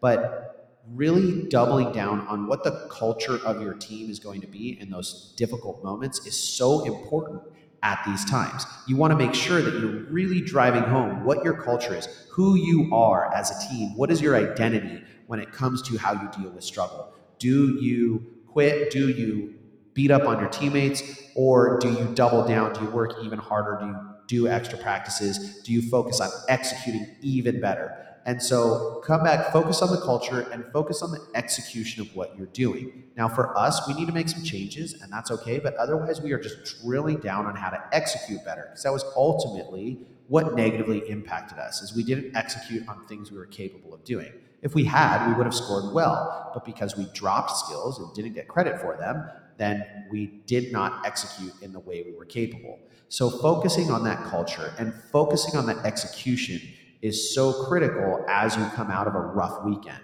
But 0.00 0.52
really 0.92 1.48
doubling 1.48 1.92
down 1.92 2.20
on 2.28 2.46
what 2.46 2.62
the 2.62 2.88
culture 2.90 3.38
of 3.44 3.60
your 3.60 3.74
team 3.74 4.10
is 4.10 4.18
going 4.18 4.40
to 4.40 4.46
be 4.46 4.78
in 4.80 4.90
those 4.90 5.34
difficult 5.36 5.82
moments 5.82 6.24
is 6.26 6.36
so 6.36 6.84
important 6.84 7.42
at 7.82 8.02
these 8.06 8.24
times. 8.24 8.64
You 8.86 8.96
want 8.96 9.10
to 9.12 9.16
make 9.16 9.34
sure 9.34 9.60
that 9.62 9.74
you're 9.80 10.04
really 10.10 10.40
driving 10.40 10.82
home 10.82 11.24
what 11.24 11.44
your 11.44 11.54
culture 11.54 11.94
is, 11.94 12.06
who 12.30 12.54
you 12.56 12.94
are 12.94 13.32
as 13.34 13.50
a 13.50 13.68
team, 13.68 13.96
what 13.96 14.10
is 14.10 14.20
your 14.20 14.36
identity 14.36 15.02
when 15.26 15.40
it 15.40 15.52
comes 15.52 15.82
to 15.82 15.96
how 15.96 16.12
you 16.12 16.28
deal 16.36 16.50
with 16.50 16.64
struggle. 16.64 17.12
Do 17.38 17.78
you 17.80 18.26
quit? 18.46 18.90
Do 18.90 19.08
you 19.08 19.54
beat 19.94 20.10
up 20.10 20.24
on 20.24 20.40
your 20.40 20.48
teammates? 20.48 21.02
Or 21.34 21.78
do 21.78 21.90
you 21.90 22.06
double 22.14 22.46
down? 22.46 22.72
Do 22.72 22.80
you 22.82 22.90
work 22.90 23.14
even 23.22 23.38
harder? 23.38 23.78
Do 23.80 23.86
you 23.86 23.96
do 24.26 24.48
extra 24.48 24.78
practices? 24.78 25.62
Do 25.62 25.72
you 25.72 25.82
focus 25.82 26.20
on 26.20 26.30
executing 26.48 27.06
even 27.20 27.60
better? 27.60 28.02
And 28.24 28.42
so 28.42 29.00
come 29.06 29.22
back, 29.22 29.52
focus 29.52 29.82
on 29.82 29.90
the 29.90 30.00
culture 30.00 30.40
and 30.50 30.64
focus 30.72 31.00
on 31.00 31.12
the 31.12 31.24
execution 31.36 32.02
of 32.02 32.14
what 32.16 32.36
you're 32.36 32.48
doing. 32.48 33.04
Now, 33.16 33.28
for 33.28 33.56
us, 33.56 33.86
we 33.86 33.94
need 33.94 34.06
to 34.06 34.12
make 34.12 34.28
some 34.28 34.42
changes, 34.42 35.00
and 35.00 35.12
that's 35.12 35.30
okay. 35.30 35.60
But 35.60 35.76
otherwise, 35.76 36.20
we 36.20 36.32
are 36.32 36.40
just 36.40 36.82
drilling 36.82 37.18
down 37.18 37.46
on 37.46 37.54
how 37.54 37.70
to 37.70 37.80
execute 37.92 38.44
better 38.44 38.64
because 38.68 38.82
that 38.82 38.92
was 38.92 39.04
ultimately 39.16 40.00
what 40.28 40.56
negatively 40.56 41.08
impacted 41.08 41.58
us 41.58 41.82
is 41.82 41.94
we 41.94 42.02
didn't 42.02 42.34
execute 42.36 42.88
on 42.88 43.06
things 43.06 43.30
we 43.30 43.38
were 43.38 43.46
capable 43.46 43.94
of 43.94 44.02
doing. 44.04 44.32
If 44.66 44.74
we 44.74 44.82
had, 44.82 45.28
we 45.28 45.34
would 45.34 45.46
have 45.46 45.54
scored 45.54 45.94
well. 45.94 46.50
But 46.52 46.64
because 46.64 46.96
we 46.96 47.06
dropped 47.14 47.56
skills 47.56 48.00
and 48.00 48.12
didn't 48.14 48.32
get 48.32 48.48
credit 48.48 48.80
for 48.80 48.96
them, 48.96 49.30
then 49.58 49.86
we 50.10 50.42
did 50.48 50.72
not 50.72 51.06
execute 51.06 51.52
in 51.62 51.72
the 51.72 51.78
way 51.78 52.02
we 52.02 52.10
were 52.10 52.24
capable. 52.24 52.80
So, 53.08 53.30
focusing 53.30 53.92
on 53.92 54.02
that 54.02 54.24
culture 54.24 54.74
and 54.76 54.92
focusing 55.12 55.56
on 55.56 55.66
that 55.66 55.86
execution 55.86 56.60
is 57.00 57.32
so 57.32 57.66
critical 57.68 58.24
as 58.28 58.56
you 58.56 58.64
come 58.74 58.90
out 58.90 59.06
of 59.06 59.14
a 59.14 59.20
rough 59.20 59.64
weekend. 59.64 60.00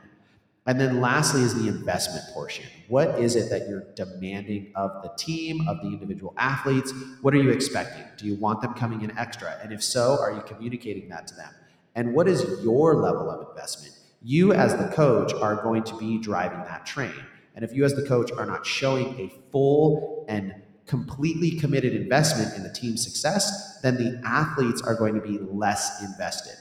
And 0.67 0.81
then, 0.81 1.01
lastly, 1.01 1.43
is 1.43 1.61
the 1.61 1.67
investment 1.67 2.25
portion. 2.33 2.67
What 2.87 3.19
is 3.19 3.35
it 3.35 3.51
that 3.51 3.69
you're 3.69 3.87
demanding 3.97 4.71
of 4.77 5.03
the 5.03 5.11
team, 5.17 5.67
of 5.67 5.81
the 5.83 5.89
individual 5.89 6.35
athletes? 6.37 6.95
What 7.21 7.35
are 7.35 7.43
you 7.43 7.51
expecting? 7.51 8.05
Do 8.17 8.27
you 8.27 8.37
want 8.37 8.63
them 8.63 8.75
coming 8.75 9.03
in 9.03 9.19
extra? 9.19 9.59
And 9.61 9.73
if 9.73 9.83
so, 9.83 10.19
are 10.21 10.31
you 10.31 10.43
communicating 10.43 11.09
that 11.09 11.27
to 11.27 11.35
them? 11.35 11.53
And 11.97 12.15
what 12.15 12.29
is 12.29 12.43
your 12.63 12.95
level 12.95 13.29
of 13.29 13.49
investment? 13.49 13.97
You, 14.23 14.53
as 14.53 14.77
the 14.77 14.89
coach, 14.95 15.33
are 15.35 15.63
going 15.63 15.85
to 15.85 15.97
be 15.97 16.19
driving 16.19 16.61
that 16.65 16.87
train. 16.87 17.15
And 17.55 17.65
if 17.65 17.73
you, 17.73 17.85
as 17.85 17.95
the 17.95 18.07
coach, 18.07 18.31
are 18.33 18.47
not 18.47 18.65
showing 18.65 19.19
a 19.21 19.33
full 19.51 20.25
and 20.29 20.55
completely 20.87 21.53
committed 21.53 21.95
investment 21.95 22.55
in 22.57 22.63
the 22.63 22.73
team's 22.73 23.03
success, 23.03 23.81
then 23.83 23.97
the 23.97 24.21
athletes 24.25 24.83
are 24.83 24.95
going 24.95 25.15
to 25.15 25.21
be 25.21 25.39
less 25.39 26.03
invested. 26.03 26.57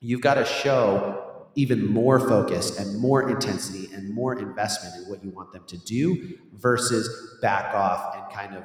You've 0.00 0.20
got 0.20 0.34
to 0.34 0.44
show 0.44 1.46
even 1.54 1.86
more 1.86 2.18
focus 2.18 2.78
and 2.78 2.98
more 2.98 3.30
intensity 3.30 3.92
and 3.94 4.12
more 4.12 4.38
investment 4.38 4.96
in 4.96 5.10
what 5.10 5.22
you 5.24 5.30
want 5.30 5.52
them 5.52 5.64
to 5.68 5.78
do 5.78 6.36
versus 6.52 7.38
back 7.40 7.74
off 7.74 8.16
and 8.16 8.34
kind 8.34 8.56
of 8.56 8.64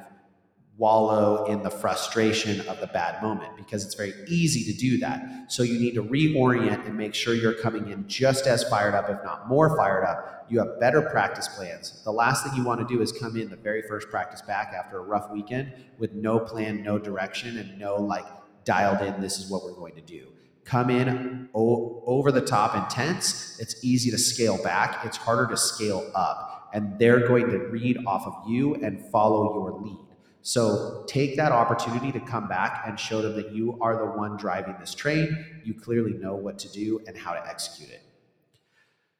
wallow 0.76 1.44
in 1.44 1.62
the 1.62 1.70
frustration 1.70 2.66
of 2.66 2.80
the 2.80 2.86
bad 2.86 3.22
moment 3.22 3.54
because 3.56 3.84
it's 3.84 3.94
very 3.94 4.14
easy 4.28 4.72
to 4.72 4.78
do 4.78 4.98
that. 4.98 5.50
So 5.52 5.62
you 5.62 5.78
need 5.78 5.94
to 5.94 6.02
reorient 6.02 6.86
and 6.86 6.96
make 6.96 7.14
sure 7.14 7.34
you're 7.34 7.52
coming 7.52 7.90
in 7.90 8.08
just 8.08 8.46
as 8.46 8.64
fired 8.64 8.94
up, 8.94 9.10
if 9.10 9.22
not 9.22 9.46
more 9.48 9.76
fired 9.76 10.04
up. 10.04 10.46
You 10.48 10.58
have 10.58 10.80
better 10.80 11.02
practice 11.02 11.48
plans. 11.48 12.02
The 12.02 12.10
last 12.10 12.44
thing 12.44 12.54
you 12.54 12.64
want 12.64 12.80
to 12.80 12.94
do 12.94 13.02
is 13.02 13.12
come 13.12 13.36
in 13.36 13.50
the 13.50 13.56
very 13.56 13.82
first 13.82 14.08
practice 14.08 14.40
back 14.40 14.72
after 14.72 14.98
a 14.98 15.02
rough 15.02 15.30
weekend 15.30 15.72
with 15.98 16.12
no 16.14 16.40
plan, 16.40 16.82
no 16.82 16.98
direction, 16.98 17.58
and 17.58 17.78
no 17.78 17.96
like 17.96 18.24
dialed 18.64 19.00
in, 19.02 19.20
this 19.20 19.38
is 19.38 19.50
what 19.50 19.64
we're 19.64 19.74
going 19.74 19.94
to 19.94 20.00
do. 20.00 20.28
Come 20.64 20.90
in 20.90 21.48
o- 21.54 22.02
over 22.06 22.30
the 22.30 22.40
top 22.40 22.74
intense. 22.76 23.58
It's 23.58 23.84
easy 23.84 24.10
to 24.10 24.18
scale 24.18 24.62
back, 24.62 25.04
it's 25.04 25.16
harder 25.16 25.46
to 25.48 25.56
scale 25.56 26.10
up. 26.14 26.70
And 26.72 26.98
they're 26.98 27.26
going 27.26 27.50
to 27.50 27.58
read 27.58 27.98
off 28.06 28.26
of 28.26 28.48
you 28.48 28.76
and 28.76 29.04
follow 29.10 29.54
your 29.54 29.80
lead. 29.80 30.09
So 30.42 31.04
take 31.06 31.36
that 31.36 31.52
opportunity 31.52 32.12
to 32.12 32.20
come 32.20 32.48
back 32.48 32.84
and 32.86 32.98
show 32.98 33.20
them 33.20 33.36
that 33.36 33.52
you 33.52 33.78
are 33.80 33.98
the 33.98 34.18
one 34.18 34.36
driving 34.36 34.76
this 34.80 34.94
train. 34.94 35.44
You 35.64 35.74
clearly 35.74 36.14
know 36.14 36.34
what 36.34 36.58
to 36.60 36.68
do 36.72 37.00
and 37.06 37.16
how 37.16 37.32
to 37.32 37.46
execute 37.46 37.90
it. 37.90 38.02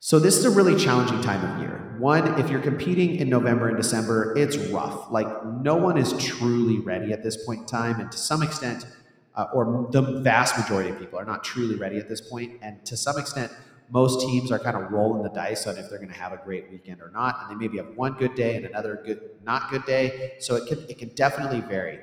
So 0.02 0.18
this 0.18 0.38
is 0.38 0.46
a 0.46 0.50
really 0.50 0.76
challenging 0.82 1.20
time 1.20 1.44
of 1.44 1.60
year. 1.60 1.94
One, 1.98 2.40
if 2.40 2.48
you're 2.48 2.62
competing 2.62 3.16
in 3.16 3.28
November 3.28 3.68
and 3.68 3.76
December, 3.76 4.32
it's 4.34 4.56
rough. 4.56 5.10
Like 5.10 5.28
no 5.44 5.76
one 5.76 5.98
is 5.98 6.14
truly 6.16 6.78
ready 6.78 7.12
at 7.12 7.22
this 7.22 7.44
point 7.44 7.60
in 7.60 7.66
time, 7.66 8.00
and 8.00 8.10
to 8.10 8.16
some 8.16 8.42
extent, 8.42 8.86
uh, 9.34 9.48
or 9.52 9.88
the 9.92 10.00
vast 10.22 10.58
majority 10.58 10.88
of 10.88 10.98
people 10.98 11.18
are 11.18 11.26
not 11.26 11.44
truly 11.44 11.74
ready 11.74 11.98
at 11.98 12.08
this 12.08 12.22
point, 12.22 12.58
and 12.62 12.82
to 12.86 12.96
some 12.96 13.18
extent, 13.18 13.52
most 13.90 14.20
teams 14.20 14.50
are 14.52 14.58
kind 14.58 14.76
of 14.76 14.90
rolling 14.90 15.22
the 15.22 15.30
dice 15.30 15.66
on 15.66 15.76
if 15.76 15.88
they're 15.88 15.98
going 15.98 16.12
to 16.12 16.18
have 16.18 16.32
a 16.32 16.40
great 16.44 16.70
weekend 16.70 17.00
or 17.00 17.10
not, 17.10 17.40
and 17.40 17.50
they 17.50 17.54
maybe 17.54 17.76
have 17.76 17.88
one 17.96 18.14
good 18.14 18.34
day 18.34 18.56
and 18.56 18.64
another 18.64 19.02
good 19.04 19.20
not 19.44 19.70
good 19.70 19.84
day. 19.84 20.34
So 20.38 20.56
it 20.56 20.66
can 20.68 20.78
it 20.88 20.98
can 20.98 21.10
definitely 21.10 21.60
vary. 21.60 21.98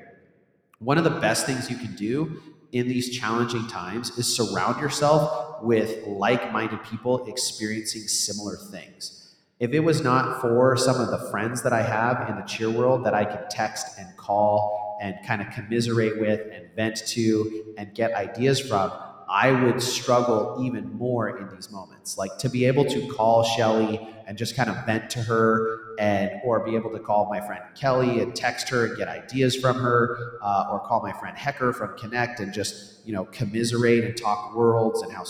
One 0.78 0.98
of 0.98 1.04
the 1.04 1.10
best 1.10 1.46
things 1.46 1.70
you 1.70 1.76
can 1.76 1.94
do 1.96 2.40
in 2.72 2.86
these 2.86 3.18
challenging 3.18 3.66
times 3.66 4.16
is 4.18 4.36
surround 4.36 4.80
yourself 4.80 5.62
with 5.62 6.06
like-minded 6.06 6.82
people 6.84 7.26
experiencing 7.26 8.02
similar 8.02 8.56
things. 8.70 9.34
If 9.58 9.72
it 9.72 9.80
was 9.80 10.02
not 10.02 10.40
for 10.40 10.76
some 10.76 11.00
of 11.00 11.10
the 11.10 11.30
friends 11.30 11.62
that 11.62 11.72
I 11.72 11.82
have 11.82 12.28
in 12.28 12.36
the 12.36 12.42
cheer 12.42 12.70
world 12.70 13.04
that 13.04 13.14
I 13.14 13.24
can 13.24 13.48
text 13.50 13.98
and 13.98 14.16
call 14.16 14.98
and 15.02 15.16
kind 15.26 15.42
of 15.42 15.50
commiserate 15.50 16.20
with 16.20 16.40
and 16.52 16.68
vent 16.76 17.04
to 17.08 17.74
and 17.76 17.92
get 17.94 18.12
ideas 18.12 18.60
from, 18.60 18.92
I 19.28 19.52
would 19.52 19.82
struggle 19.82 20.62
even 20.64 20.92
more 20.94 21.38
in 21.38 21.54
these 21.54 21.70
moments. 21.70 22.16
Like 22.16 22.38
to 22.38 22.48
be 22.48 22.64
able 22.64 22.84
to 22.86 23.08
call 23.08 23.44
Shelly 23.44 24.00
and 24.26 24.38
just 24.38 24.56
kind 24.56 24.70
of 24.70 24.86
vent 24.86 25.10
to 25.10 25.22
her, 25.22 25.96
and 25.98 26.30
or 26.44 26.60
be 26.60 26.76
able 26.76 26.90
to 26.92 26.98
call 26.98 27.28
my 27.28 27.40
friend 27.40 27.62
Kelly 27.74 28.20
and 28.20 28.34
text 28.34 28.68
her 28.68 28.86
and 28.86 28.96
get 28.96 29.08
ideas 29.08 29.56
from 29.56 29.76
her, 29.80 30.38
uh, 30.42 30.68
or 30.70 30.80
call 30.80 31.02
my 31.02 31.12
friend 31.12 31.36
Hecker 31.36 31.72
from 31.72 31.96
Connect 31.98 32.40
and 32.40 32.52
just 32.52 33.06
you 33.06 33.12
know 33.12 33.24
commiserate 33.26 34.04
and 34.04 34.16
talk 34.16 34.54
worlds 34.54 35.02
and 35.02 35.12
how 35.12 35.24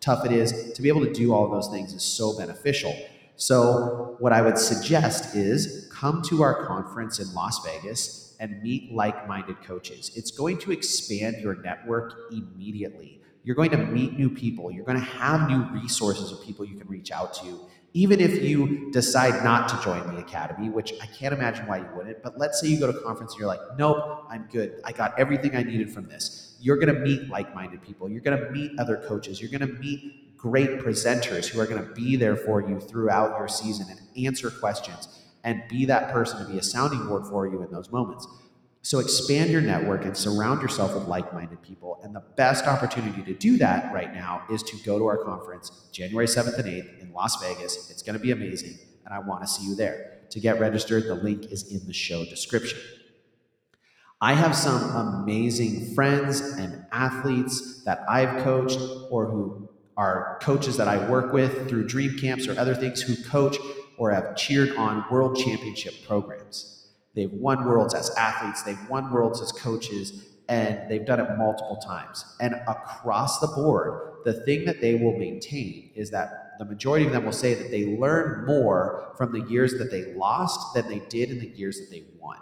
tough 0.00 0.24
it 0.24 0.32
is. 0.32 0.72
To 0.72 0.82
be 0.82 0.88
able 0.88 1.04
to 1.04 1.12
do 1.12 1.32
all 1.34 1.50
those 1.50 1.68
things 1.68 1.92
is 1.92 2.04
so 2.04 2.36
beneficial. 2.38 2.94
So 3.36 4.16
what 4.18 4.32
I 4.32 4.42
would 4.42 4.58
suggest 4.58 5.34
is 5.34 5.90
come 5.92 6.22
to 6.28 6.42
our 6.42 6.66
conference 6.66 7.18
in 7.18 7.32
Las 7.34 7.64
Vegas 7.64 8.36
and 8.38 8.62
meet 8.62 8.92
like-minded 8.92 9.62
coaches. 9.62 10.10
It's 10.14 10.30
going 10.30 10.58
to 10.58 10.72
expand 10.72 11.36
your 11.40 11.54
network 11.56 12.14
immediately 12.30 13.21
you're 13.44 13.56
going 13.56 13.70
to 13.70 13.78
meet 13.78 14.18
new 14.18 14.30
people. 14.30 14.70
You're 14.70 14.84
going 14.84 14.98
to 14.98 15.04
have 15.04 15.48
new 15.48 15.64
resources 15.80 16.30
of 16.30 16.42
people 16.42 16.64
you 16.64 16.76
can 16.76 16.88
reach 16.88 17.10
out 17.10 17.34
to. 17.34 17.60
Even 17.94 18.20
if 18.20 18.42
you 18.42 18.90
decide 18.90 19.44
not 19.44 19.68
to 19.68 19.78
join 19.82 20.14
the 20.14 20.20
academy, 20.20 20.70
which 20.70 20.94
I 21.02 21.06
can't 21.06 21.34
imagine 21.34 21.66
why 21.66 21.78
you 21.78 21.88
wouldn't, 21.94 22.22
but 22.22 22.38
let's 22.38 22.60
say 22.60 22.68
you 22.68 22.78
go 22.78 22.90
to 22.90 22.96
a 22.96 23.02
conference 23.02 23.32
and 23.32 23.40
you're 23.40 23.48
like, 23.48 23.60
nope, 23.76 24.24
I'm 24.30 24.48
good. 24.50 24.80
I 24.84 24.92
got 24.92 25.18
everything 25.18 25.54
I 25.56 25.62
needed 25.62 25.92
from 25.92 26.08
this. 26.08 26.56
You're 26.60 26.76
going 26.76 26.94
to 26.94 27.00
meet 27.00 27.28
like 27.28 27.54
minded 27.54 27.82
people. 27.82 28.08
You're 28.08 28.22
going 28.22 28.38
to 28.38 28.50
meet 28.50 28.78
other 28.78 28.96
coaches. 28.96 29.42
You're 29.42 29.50
going 29.50 29.68
to 29.68 29.78
meet 29.78 30.38
great 30.38 30.78
presenters 30.78 31.48
who 31.48 31.60
are 31.60 31.66
going 31.66 31.84
to 31.84 31.92
be 31.92 32.16
there 32.16 32.36
for 32.36 32.66
you 32.66 32.80
throughout 32.80 33.38
your 33.38 33.48
season 33.48 33.86
and 33.90 34.26
answer 34.26 34.50
questions 34.50 35.08
and 35.44 35.62
be 35.68 35.84
that 35.84 36.12
person 36.12 36.38
to 36.38 36.50
be 36.50 36.58
a 36.58 36.62
sounding 36.62 37.06
board 37.06 37.26
for 37.26 37.46
you 37.46 37.62
in 37.62 37.70
those 37.70 37.90
moments. 37.90 38.26
So 38.82 38.98
expand 38.98 39.50
your 39.50 39.60
network 39.60 40.04
and 40.04 40.16
surround 40.16 40.60
yourself 40.60 40.94
with 40.94 41.04
like-minded 41.04 41.62
people. 41.62 42.00
And 42.02 42.14
the 42.14 42.24
best 42.36 42.66
opportunity 42.66 43.22
to 43.22 43.34
do 43.34 43.56
that 43.58 43.92
right 43.94 44.12
now 44.12 44.42
is 44.50 44.62
to 44.64 44.76
go 44.84 44.98
to 44.98 45.06
our 45.06 45.24
conference 45.24 45.88
January 45.92 46.26
7th 46.26 46.58
and 46.58 46.68
8th 46.68 47.00
in 47.00 47.12
Las 47.12 47.40
Vegas. 47.40 47.90
It's 47.90 48.02
going 48.02 48.18
to 48.18 48.22
be 48.22 48.32
amazing 48.32 48.76
and 49.04 49.14
I 49.14 49.18
want 49.26 49.42
to 49.42 49.48
see 49.48 49.66
you 49.66 49.74
there. 49.74 50.18
To 50.30 50.40
get 50.40 50.58
registered, 50.58 51.04
the 51.04 51.14
link 51.14 51.46
is 51.52 51.70
in 51.70 51.86
the 51.86 51.92
show 51.92 52.24
description. 52.24 52.78
I 54.20 54.34
have 54.34 54.56
some 54.56 54.82
amazing 54.96 55.94
friends 55.94 56.40
and 56.40 56.86
athletes 56.92 57.82
that 57.84 58.04
I've 58.08 58.42
coached 58.42 58.78
or 59.10 59.26
who 59.26 59.68
are 59.96 60.38
coaches 60.40 60.76
that 60.78 60.88
I 60.88 61.08
work 61.08 61.32
with 61.32 61.68
through 61.68 61.86
dream 61.86 62.18
camps 62.18 62.48
or 62.48 62.58
other 62.58 62.74
things 62.74 63.02
who 63.02 63.16
coach 63.24 63.58
or 63.98 64.10
have 64.10 64.36
cheered 64.36 64.74
on 64.76 65.04
world 65.10 65.36
championship 65.36 65.94
programs. 66.06 66.81
They've 67.14 67.32
won 67.32 67.64
worlds 67.64 67.94
as 67.94 68.10
athletes, 68.16 68.62
they've 68.62 68.88
won 68.88 69.10
worlds 69.10 69.40
as 69.40 69.52
coaches, 69.52 70.28
and 70.48 70.90
they've 70.90 71.04
done 71.04 71.20
it 71.20 71.28
multiple 71.36 71.76
times. 71.76 72.24
And 72.40 72.54
across 72.66 73.38
the 73.38 73.48
board, 73.48 74.24
the 74.24 74.32
thing 74.44 74.64
that 74.64 74.80
they 74.80 74.94
will 74.94 75.16
maintain 75.16 75.90
is 75.94 76.10
that 76.10 76.54
the 76.58 76.64
majority 76.64 77.06
of 77.06 77.12
them 77.12 77.24
will 77.24 77.32
say 77.32 77.54
that 77.54 77.70
they 77.70 77.96
learn 77.96 78.44
more 78.46 79.14
from 79.16 79.32
the 79.32 79.40
years 79.48 79.74
that 79.78 79.90
they 79.90 80.14
lost 80.14 80.74
than 80.74 80.88
they 80.88 81.00
did 81.08 81.30
in 81.30 81.38
the 81.38 81.48
years 81.48 81.78
that 81.78 81.90
they 81.90 82.04
won. 82.18 82.38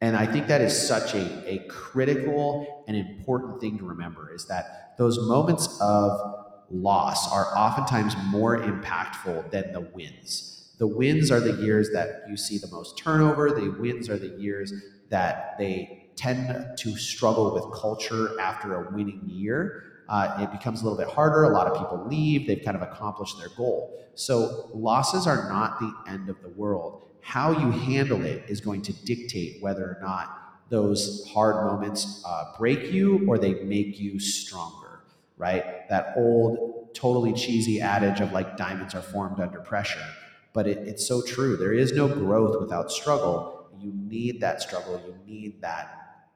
And 0.00 0.16
I 0.16 0.26
think 0.26 0.46
that 0.48 0.60
is 0.60 0.76
such 0.76 1.14
a, 1.14 1.52
a 1.52 1.66
critical 1.68 2.84
and 2.88 2.96
important 2.96 3.60
thing 3.60 3.78
to 3.78 3.84
remember 3.84 4.32
is 4.32 4.46
that 4.46 4.94
those 4.96 5.18
moments 5.26 5.78
of 5.80 6.46
loss 6.70 7.32
are 7.32 7.56
oftentimes 7.56 8.14
more 8.26 8.58
impactful 8.58 9.50
than 9.50 9.72
the 9.72 9.80
wins 9.80 10.57
the 10.78 10.86
wins 10.86 11.30
are 11.30 11.40
the 11.40 11.60
years 11.62 11.90
that 11.90 12.22
you 12.28 12.36
see 12.36 12.56
the 12.56 12.68
most 12.68 12.96
turnover. 12.96 13.50
The 13.50 13.70
wins 13.78 14.08
are 14.08 14.16
the 14.16 14.28
years 14.40 14.72
that 15.10 15.56
they 15.58 16.10
tend 16.14 16.78
to 16.78 16.96
struggle 16.96 17.52
with 17.52 17.80
culture 17.80 18.40
after 18.40 18.84
a 18.84 18.90
winning 18.94 19.22
year. 19.26 19.84
Uh, 20.08 20.38
it 20.40 20.52
becomes 20.52 20.80
a 20.80 20.84
little 20.84 20.98
bit 20.98 21.08
harder. 21.08 21.44
A 21.44 21.50
lot 21.50 21.66
of 21.66 21.78
people 21.78 22.06
leave. 22.08 22.46
They've 22.46 22.62
kind 22.64 22.76
of 22.76 22.82
accomplished 22.82 23.38
their 23.38 23.50
goal. 23.56 24.04
So 24.14 24.70
losses 24.72 25.26
are 25.26 25.48
not 25.48 25.80
the 25.80 25.92
end 26.08 26.28
of 26.28 26.40
the 26.42 26.48
world. 26.48 27.02
How 27.20 27.50
you 27.50 27.70
handle 27.70 28.24
it 28.24 28.44
is 28.48 28.60
going 28.60 28.82
to 28.82 28.92
dictate 29.04 29.62
whether 29.62 29.82
or 29.82 29.98
not 30.00 30.34
those 30.70 31.28
hard 31.32 31.56
moments 31.66 32.22
uh, 32.26 32.52
break 32.58 32.90
you 32.92 33.26
or 33.28 33.38
they 33.38 33.54
make 33.64 33.98
you 33.98 34.18
stronger, 34.18 35.00
right? 35.36 35.88
That 35.88 36.14
old, 36.16 36.94
totally 36.94 37.32
cheesy 37.32 37.80
adage 37.80 38.20
of 38.20 38.32
like 38.32 38.56
diamonds 38.56 38.94
are 38.94 39.02
formed 39.02 39.40
under 39.40 39.60
pressure 39.60 40.04
but 40.52 40.66
it, 40.66 40.78
it's 40.78 41.06
so 41.06 41.22
true. 41.22 41.56
There 41.56 41.72
is 41.72 41.92
no 41.92 42.08
growth 42.08 42.60
without 42.60 42.90
struggle. 42.90 43.68
You 43.80 43.92
need 43.94 44.40
that 44.40 44.60
struggle. 44.62 45.00
You 45.06 45.14
need 45.26 45.60
that 45.62 46.26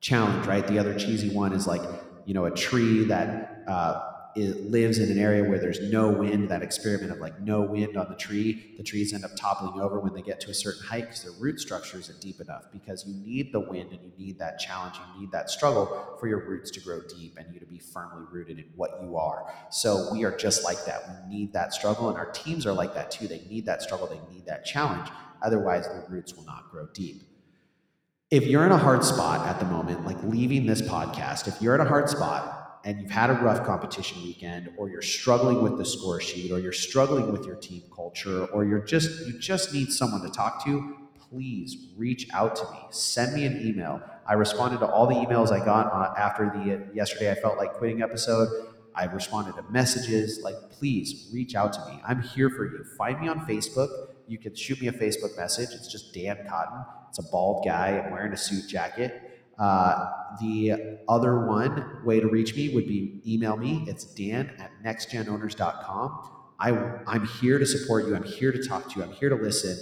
challenge, 0.00 0.46
right? 0.46 0.66
The 0.66 0.78
other 0.78 0.98
cheesy 0.98 1.30
one 1.30 1.52
is 1.52 1.66
like, 1.66 1.82
you 2.24 2.34
know, 2.34 2.46
a 2.46 2.50
tree 2.50 3.04
that 3.04 3.64
uh, 3.66 4.12
it 4.36 4.70
lives 4.70 4.98
in 4.98 5.10
an 5.10 5.18
area 5.18 5.42
where 5.42 5.58
there's 5.58 5.80
no 5.80 6.10
wind, 6.10 6.50
that 6.50 6.62
experiment 6.62 7.10
of 7.10 7.18
like 7.18 7.40
no 7.40 7.62
wind 7.62 7.96
on 7.96 8.08
the 8.10 8.16
tree, 8.16 8.74
the 8.76 8.82
trees 8.82 9.14
end 9.14 9.24
up 9.24 9.30
toppling 9.34 9.80
over 9.80 9.98
when 9.98 10.12
they 10.12 10.20
get 10.20 10.40
to 10.40 10.50
a 10.50 10.54
certain 10.54 10.82
height 10.84 11.06
because 11.06 11.22
their 11.22 11.32
root 11.40 11.58
structure 11.58 11.98
isn't 11.98 12.20
deep 12.20 12.40
enough. 12.40 12.64
Because 12.70 13.06
you 13.06 13.14
need 13.24 13.52
the 13.52 13.60
wind 13.60 13.92
and 13.92 14.00
you 14.02 14.12
need 14.18 14.38
that 14.38 14.58
challenge, 14.58 14.96
you 14.96 15.22
need 15.22 15.32
that 15.32 15.48
struggle 15.48 16.16
for 16.20 16.28
your 16.28 16.46
roots 16.46 16.70
to 16.72 16.80
grow 16.80 17.00
deep 17.08 17.38
and 17.38 17.52
you 17.54 17.58
to 17.58 17.66
be 17.66 17.78
firmly 17.78 18.26
rooted 18.30 18.58
in 18.58 18.66
what 18.76 19.00
you 19.02 19.16
are. 19.16 19.50
So 19.70 20.12
we 20.12 20.24
are 20.24 20.36
just 20.36 20.64
like 20.64 20.84
that. 20.84 21.02
We 21.08 21.34
need 21.34 21.52
that 21.54 21.72
struggle, 21.72 22.10
and 22.10 22.18
our 22.18 22.30
teams 22.30 22.66
are 22.66 22.72
like 22.72 22.94
that 22.94 23.10
too. 23.10 23.26
They 23.26 23.40
need 23.48 23.64
that 23.66 23.80
struggle, 23.80 24.06
they 24.06 24.20
need 24.34 24.44
that 24.46 24.66
challenge. 24.66 25.08
Otherwise, 25.42 25.86
the 25.88 26.04
roots 26.08 26.34
will 26.34 26.44
not 26.44 26.70
grow 26.70 26.86
deep. 26.92 27.22
If 28.30 28.46
you're 28.46 28.66
in 28.66 28.72
a 28.72 28.78
hard 28.78 29.04
spot 29.04 29.46
at 29.46 29.60
the 29.60 29.66
moment, 29.66 30.04
like 30.04 30.20
leaving 30.24 30.66
this 30.66 30.82
podcast, 30.82 31.46
if 31.46 31.62
you're 31.62 31.74
in 31.74 31.80
a 31.80 31.88
hard 31.88 32.08
spot, 32.10 32.55
and 32.86 33.00
you've 33.00 33.10
had 33.10 33.30
a 33.30 33.34
rough 33.34 33.66
competition 33.66 34.22
weekend 34.22 34.70
or 34.78 34.88
you're 34.88 35.02
struggling 35.02 35.60
with 35.60 35.76
the 35.76 35.84
score 35.84 36.20
sheet 36.20 36.52
or 36.52 36.60
you're 36.60 36.72
struggling 36.72 37.32
with 37.32 37.44
your 37.44 37.56
team 37.56 37.82
culture 37.94 38.46
or 38.46 38.64
you're 38.64 38.84
just 38.84 39.26
you 39.26 39.38
just 39.38 39.74
need 39.74 39.92
someone 39.92 40.22
to 40.22 40.30
talk 40.30 40.64
to 40.64 40.96
please 41.28 41.88
reach 41.96 42.28
out 42.32 42.54
to 42.54 42.62
me 42.70 42.78
send 42.90 43.34
me 43.34 43.44
an 43.44 43.60
email 43.66 44.00
i 44.26 44.34
responded 44.34 44.78
to 44.78 44.86
all 44.86 45.06
the 45.06 45.14
emails 45.16 45.50
i 45.50 45.62
got 45.62 45.92
uh, 45.92 46.14
after 46.16 46.50
the 46.54 46.88
yesterday 46.94 47.30
i 47.30 47.34
felt 47.34 47.58
like 47.58 47.72
quitting 47.74 48.00
episode 48.00 48.48
I've 48.96 49.12
responded 49.12 49.56
to 49.56 49.62
messages. 49.70 50.40
Like, 50.42 50.54
please 50.70 51.28
reach 51.32 51.54
out 51.54 51.74
to 51.74 51.80
me. 51.86 52.00
I'm 52.06 52.22
here 52.22 52.48
for 52.48 52.64
you. 52.64 52.82
Find 52.96 53.20
me 53.20 53.28
on 53.28 53.40
Facebook. 53.40 53.90
You 54.26 54.38
can 54.38 54.54
shoot 54.54 54.80
me 54.80 54.88
a 54.88 54.92
Facebook 54.92 55.36
message. 55.36 55.68
It's 55.72 55.86
just 55.86 56.14
Dan 56.14 56.38
Cotton. 56.48 56.82
It's 57.10 57.18
a 57.18 57.22
bald 57.30 57.64
guy. 57.64 58.00
I'm 58.00 58.10
wearing 58.10 58.32
a 58.32 58.36
suit 58.36 58.68
jacket. 58.68 59.25
Uh, 59.58 60.10
the 60.40 60.98
other 61.08 61.46
one 61.46 62.04
way 62.04 62.20
to 62.20 62.28
reach 62.28 62.54
me 62.54 62.74
would 62.74 62.86
be 62.86 63.20
email 63.26 63.56
me. 63.56 63.84
It's 63.86 64.04
dan 64.04 64.52
at 64.58 64.70
nextgenowners.com. 64.84 66.30
I, 66.58 66.70
I'm 67.06 67.26
here 67.26 67.58
to 67.58 67.66
support 67.66 68.06
you. 68.06 68.16
I'm 68.16 68.22
here 68.22 68.52
to 68.52 68.62
talk 68.66 68.90
to 68.90 68.98
you. 68.98 69.04
I'm 69.04 69.12
here 69.12 69.28
to 69.28 69.36
listen. 69.36 69.76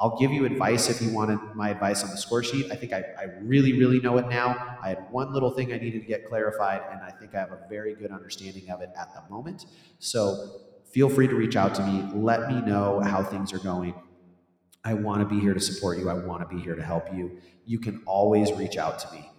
I'll 0.00 0.16
give 0.18 0.32
you 0.32 0.46
advice 0.46 0.88
if 0.88 1.02
you 1.02 1.12
wanted 1.12 1.38
my 1.54 1.68
advice 1.68 2.02
on 2.02 2.10
the 2.10 2.16
score 2.16 2.42
sheet. 2.42 2.72
I 2.72 2.74
think 2.74 2.92
I, 2.92 3.04
I 3.18 3.24
really, 3.42 3.74
really 3.74 4.00
know 4.00 4.16
it 4.16 4.28
now. 4.28 4.78
I 4.80 4.88
had 4.88 5.06
one 5.10 5.32
little 5.34 5.50
thing 5.50 5.74
I 5.74 5.78
needed 5.78 6.00
to 6.00 6.06
get 6.06 6.26
clarified, 6.26 6.80
and 6.90 7.02
I 7.02 7.10
think 7.10 7.34
I 7.34 7.40
have 7.40 7.52
a 7.52 7.60
very 7.68 7.94
good 7.94 8.10
understanding 8.10 8.70
of 8.70 8.80
it 8.80 8.88
at 8.98 9.12
the 9.14 9.22
moment. 9.32 9.66
So 9.98 10.62
feel 10.90 11.10
free 11.10 11.28
to 11.28 11.34
reach 11.34 11.54
out 11.54 11.74
to 11.74 11.86
me. 11.86 12.08
Let 12.14 12.48
me 12.48 12.62
know 12.62 13.00
how 13.00 13.22
things 13.22 13.52
are 13.52 13.58
going. 13.58 13.94
I 14.84 14.94
want 14.94 15.20
to 15.20 15.26
be 15.26 15.40
here 15.40 15.54
to 15.54 15.60
support 15.60 15.98
you. 15.98 16.08
I 16.08 16.14
want 16.14 16.48
to 16.48 16.54
be 16.54 16.60
here 16.62 16.74
to 16.74 16.82
help 16.82 17.12
you. 17.14 17.38
You 17.66 17.78
can 17.78 18.02
always 18.06 18.52
reach 18.52 18.76
out 18.76 18.98
to 19.00 19.12
me. 19.12 19.30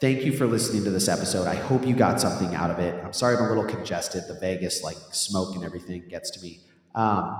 Thank 0.00 0.24
you 0.24 0.36
for 0.36 0.46
listening 0.46 0.82
to 0.84 0.90
this 0.90 1.06
episode. 1.08 1.46
I 1.46 1.54
hope 1.54 1.86
you 1.86 1.94
got 1.94 2.20
something 2.20 2.54
out 2.54 2.70
of 2.70 2.78
it. 2.80 2.92
I'm 3.04 3.12
sorry 3.12 3.36
I'm 3.36 3.44
a 3.44 3.48
little 3.48 3.64
congested. 3.64 4.24
The 4.26 4.38
Vegas 4.40 4.82
like 4.82 4.96
smoke 5.12 5.54
and 5.54 5.64
everything 5.64 6.08
gets 6.08 6.30
to 6.30 6.40
me. 6.40 6.60
Um, 6.94 7.38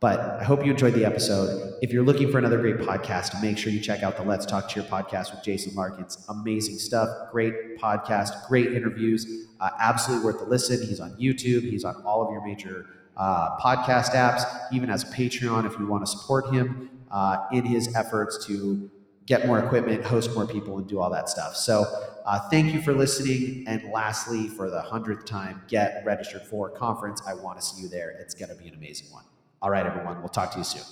but 0.00 0.18
I 0.18 0.44
hope 0.44 0.64
you 0.64 0.70
enjoyed 0.70 0.94
the 0.94 1.04
episode. 1.04 1.74
If 1.82 1.92
you're 1.92 2.04
looking 2.04 2.30
for 2.30 2.38
another 2.38 2.58
great 2.58 2.78
podcast, 2.78 3.42
make 3.42 3.58
sure 3.58 3.70
you 3.70 3.80
check 3.80 4.02
out 4.02 4.16
the 4.16 4.22
Let's 4.22 4.46
Talk 4.46 4.70
Cheer 4.70 4.82
podcast 4.82 5.30
with 5.34 5.44
Jason 5.44 5.74
Larkins. 5.74 6.24
Amazing 6.30 6.78
stuff, 6.78 7.30
great 7.30 7.78
podcast, 7.78 8.48
great 8.48 8.72
interviews, 8.72 9.46
uh, 9.60 9.68
absolutely 9.78 10.24
worth 10.24 10.38
the 10.38 10.46
listen. 10.46 10.80
He's 10.80 11.00
on 11.00 11.10
YouTube, 11.16 11.64
he's 11.64 11.84
on 11.84 12.02
all 12.06 12.24
of 12.24 12.32
your 12.32 12.42
major 12.46 12.86
uh, 13.20 13.58
podcast 13.58 14.12
apps, 14.12 14.42
even 14.72 14.88
has 14.88 15.02
a 15.02 15.06
Patreon 15.14 15.66
if 15.66 15.78
you 15.78 15.86
want 15.86 16.04
to 16.04 16.10
support 16.10 16.52
him 16.52 16.90
uh, 17.10 17.36
in 17.52 17.64
his 17.66 17.94
efforts 17.94 18.46
to 18.46 18.90
get 19.26 19.46
more 19.46 19.58
equipment, 19.58 20.02
host 20.02 20.34
more 20.34 20.46
people, 20.46 20.78
and 20.78 20.88
do 20.88 20.98
all 20.98 21.10
that 21.10 21.28
stuff. 21.28 21.54
So, 21.54 21.84
uh, 22.24 22.40
thank 22.48 22.72
you 22.72 22.80
for 22.80 22.94
listening. 22.94 23.64
And 23.66 23.90
lastly, 23.92 24.48
for 24.48 24.70
the 24.70 24.80
hundredth 24.80 25.26
time, 25.26 25.62
get 25.68 26.02
registered 26.06 26.42
for 26.42 26.70
conference. 26.70 27.22
I 27.26 27.34
want 27.34 27.60
to 27.60 27.64
see 27.64 27.82
you 27.82 27.88
there. 27.88 28.10
It's 28.20 28.34
going 28.34 28.48
to 28.48 28.56
be 28.56 28.68
an 28.68 28.74
amazing 28.74 29.12
one. 29.12 29.24
All 29.60 29.70
right, 29.70 29.84
everyone. 29.84 30.18
We'll 30.20 30.28
talk 30.30 30.52
to 30.52 30.58
you 30.58 30.64
soon. 30.64 30.82